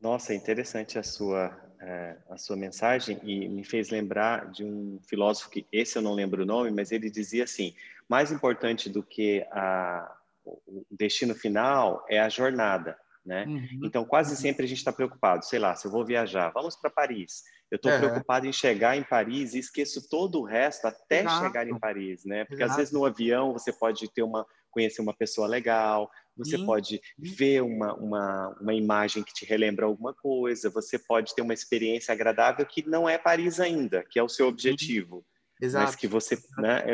Nossa, 0.00 0.32
interessante 0.32 0.98
a 0.98 1.02
sua, 1.02 1.56
é, 1.80 2.16
a 2.30 2.38
sua 2.38 2.56
mensagem 2.56 3.18
e 3.22 3.48
me 3.48 3.64
fez 3.64 3.90
lembrar 3.90 4.50
de 4.50 4.64
um 4.64 5.00
filósofo 5.08 5.50
que, 5.50 5.66
esse 5.72 5.96
eu 5.96 6.02
não 6.02 6.14
lembro 6.14 6.42
o 6.42 6.46
nome, 6.46 6.70
mas 6.70 6.92
ele 6.92 7.10
dizia 7.10 7.44
assim, 7.44 7.74
mais 8.08 8.30
importante 8.30 8.88
do 8.88 9.02
que 9.02 9.44
a, 9.50 10.16
o 10.44 10.84
destino 10.90 11.34
final 11.34 12.04
é 12.08 12.20
a 12.20 12.28
jornada, 12.28 12.96
né? 13.26 13.44
Uhum. 13.46 13.80
Então, 13.84 14.04
quase 14.04 14.36
sempre 14.36 14.64
a 14.64 14.68
gente 14.68 14.78
está 14.78 14.92
preocupado, 14.92 15.44
sei 15.44 15.58
lá, 15.58 15.74
se 15.74 15.86
eu 15.86 15.90
vou 15.90 16.04
viajar, 16.04 16.50
vamos 16.50 16.76
para 16.76 16.90
Paris. 16.90 17.42
Eu 17.70 17.76
estou 17.76 17.90
é. 17.90 17.98
preocupado 17.98 18.46
em 18.46 18.52
chegar 18.52 18.96
em 18.96 19.02
Paris 19.02 19.52
e 19.52 19.58
esqueço 19.58 20.08
todo 20.08 20.40
o 20.40 20.44
resto 20.44 20.86
até 20.86 21.20
Exato. 21.20 21.44
chegar 21.44 21.68
em 21.68 21.78
Paris, 21.78 22.24
né? 22.24 22.44
Porque 22.44 22.62
Exato. 22.62 22.70
às 22.70 22.76
vezes 22.76 22.92
no 22.92 23.04
avião 23.04 23.52
você 23.52 23.72
pode 23.72 24.08
ter 24.10 24.22
uma 24.22 24.46
conhecer 24.70 25.00
uma 25.02 25.14
pessoa 25.14 25.48
legal, 25.48 26.10
você 26.38 26.58
pode 26.58 27.00
ver 27.18 27.62
uma, 27.62 27.94
uma, 27.94 28.56
uma 28.60 28.74
imagem 28.74 29.22
que 29.22 29.34
te 29.34 29.44
relembra 29.44 29.86
alguma 29.86 30.14
coisa, 30.14 30.70
você 30.70 30.98
pode 30.98 31.34
ter 31.34 31.42
uma 31.42 31.54
experiência 31.54 32.12
agradável 32.12 32.64
que 32.64 32.88
não 32.88 33.08
é 33.08 33.18
Paris 33.18 33.60
ainda, 33.60 34.04
que 34.08 34.18
é 34.18 34.22
o 34.22 34.28
seu 34.28 34.46
objetivo. 34.46 35.24
Exato. 35.60 35.86
Mas 35.86 35.96
que 35.96 36.06
você, 36.06 36.38
né, 36.58 36.84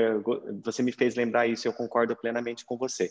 você 0.65 0.83
me 0.83 0.91
fez 0.91 1.15
lembrar 1.15 1.47
isso, 1.47 1.69
eu 1.69 1.73
concordo 1.73 2.17
plenamente 2.17 2.65
com 2.65 2.79
você. 2.79 3.11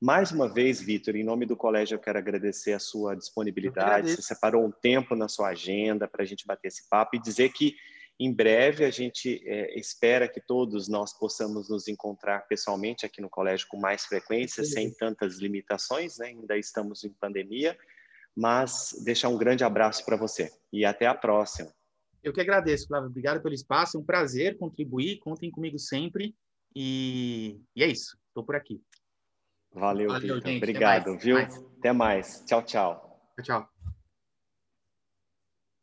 Mais 0.00 0.30
uma 0.30 0.52
vez, 0.52 0.80
Vitor, 0.80 1.16
em 1.16 1.24
nome 1.24 1.44
do 1.44 1.56
colégio, 1.56 1.96
eu 1.96 1.98
quero 1.98 2.18
agradecer 2.18 2.72
a 2.72 2.78
sua 2.78 3.14
disponibilidade. 3.16 4.10
Você 4.10 4.22
separou 4.22 4.64
um 4.64 4.70
tempo 4.70 5.14
na 5.16 5.28
sua 5.28 5.48
agenda 5.48 6.06
para 6.06 6.22
a 6.22 6.26
gente 6.26 6.46
bater 6.46 6.68
esse 6.68 6.88
papo 6.88 7.16
e 7.16 7.20
dizer 7.20 7.52
que 7.52 7.74
em 8.18 8.32
breve, 8.32 8.84
a 8.84 8.90
gente 8.90 9.42
é, 9.46 9.78
espera 9.78 10.28
que 10.28 10.40
todos 10.40 10.88
nós 10.88 11.12
possamos 11.18 11.68
nos 11.68 11.88
encontrar 11.88 12.46
pessoalmente 12.46 13.04
aqui 13.04 13.20
no 13.20 13.28
colégio 13.28 13.66
com 13.68 13.78
mais 13.78 14.04
frequência, 14.04 14.64
sem 14.64 14.92
tantas 14.94 15.38
limitações, 15.38 16.18
né? 16.18 16.28
ainda 16.28 16.56
estamos 16.56 17.04
em 17.04 17.12
pandemia, 17.12 17.76
mas 18.36 18.94
deixar 19.04 19.28
um 19.28 19.36
grande 19.36 19.64
abraço 19.64 20.04
para 20.04 20.16
você 20.16 20.50
e 20.72 20.84
até 20.84 21.06
a 21.06 21.14
próxima. 21.14 21.72
Eu 22.22 22.32
que 22.32 22.40
agradeço, 22.40 22.86
Flávio. 22.86 23.08
Obrigado 23.08 23.42
pelo 23.42 23.54
espaço, 23.54 23.96
é 23.96 24.00
um 24.00 24.04
prazer 24.04 24.56
contribuir, 24.56 25.18
contem 25.18 25.50
comigo 25.50 25.78
sempre 25.78 26.34
e, 26.74 27.60
e 27.74 27.82
é 27.82 27.86
isso, 27.86 28.16
estou 28.28 28.44
por 28.44 28.54
aqui. 28.54 28.80
Valeu, 29.74 30.08
Valeu 30.08 30.36
Obrigado, 30.36 31.10
mais, 31.10 31.24
viu? 31.24 31.34
Mais. 31.36 31.56
Até 31.78 31.92
mais. 31.92 32.44
Tchau, 32.46 32.62
tchau. 32.62 33.20
Tchau, 33.36 33.44
tchau. 33.44 33.71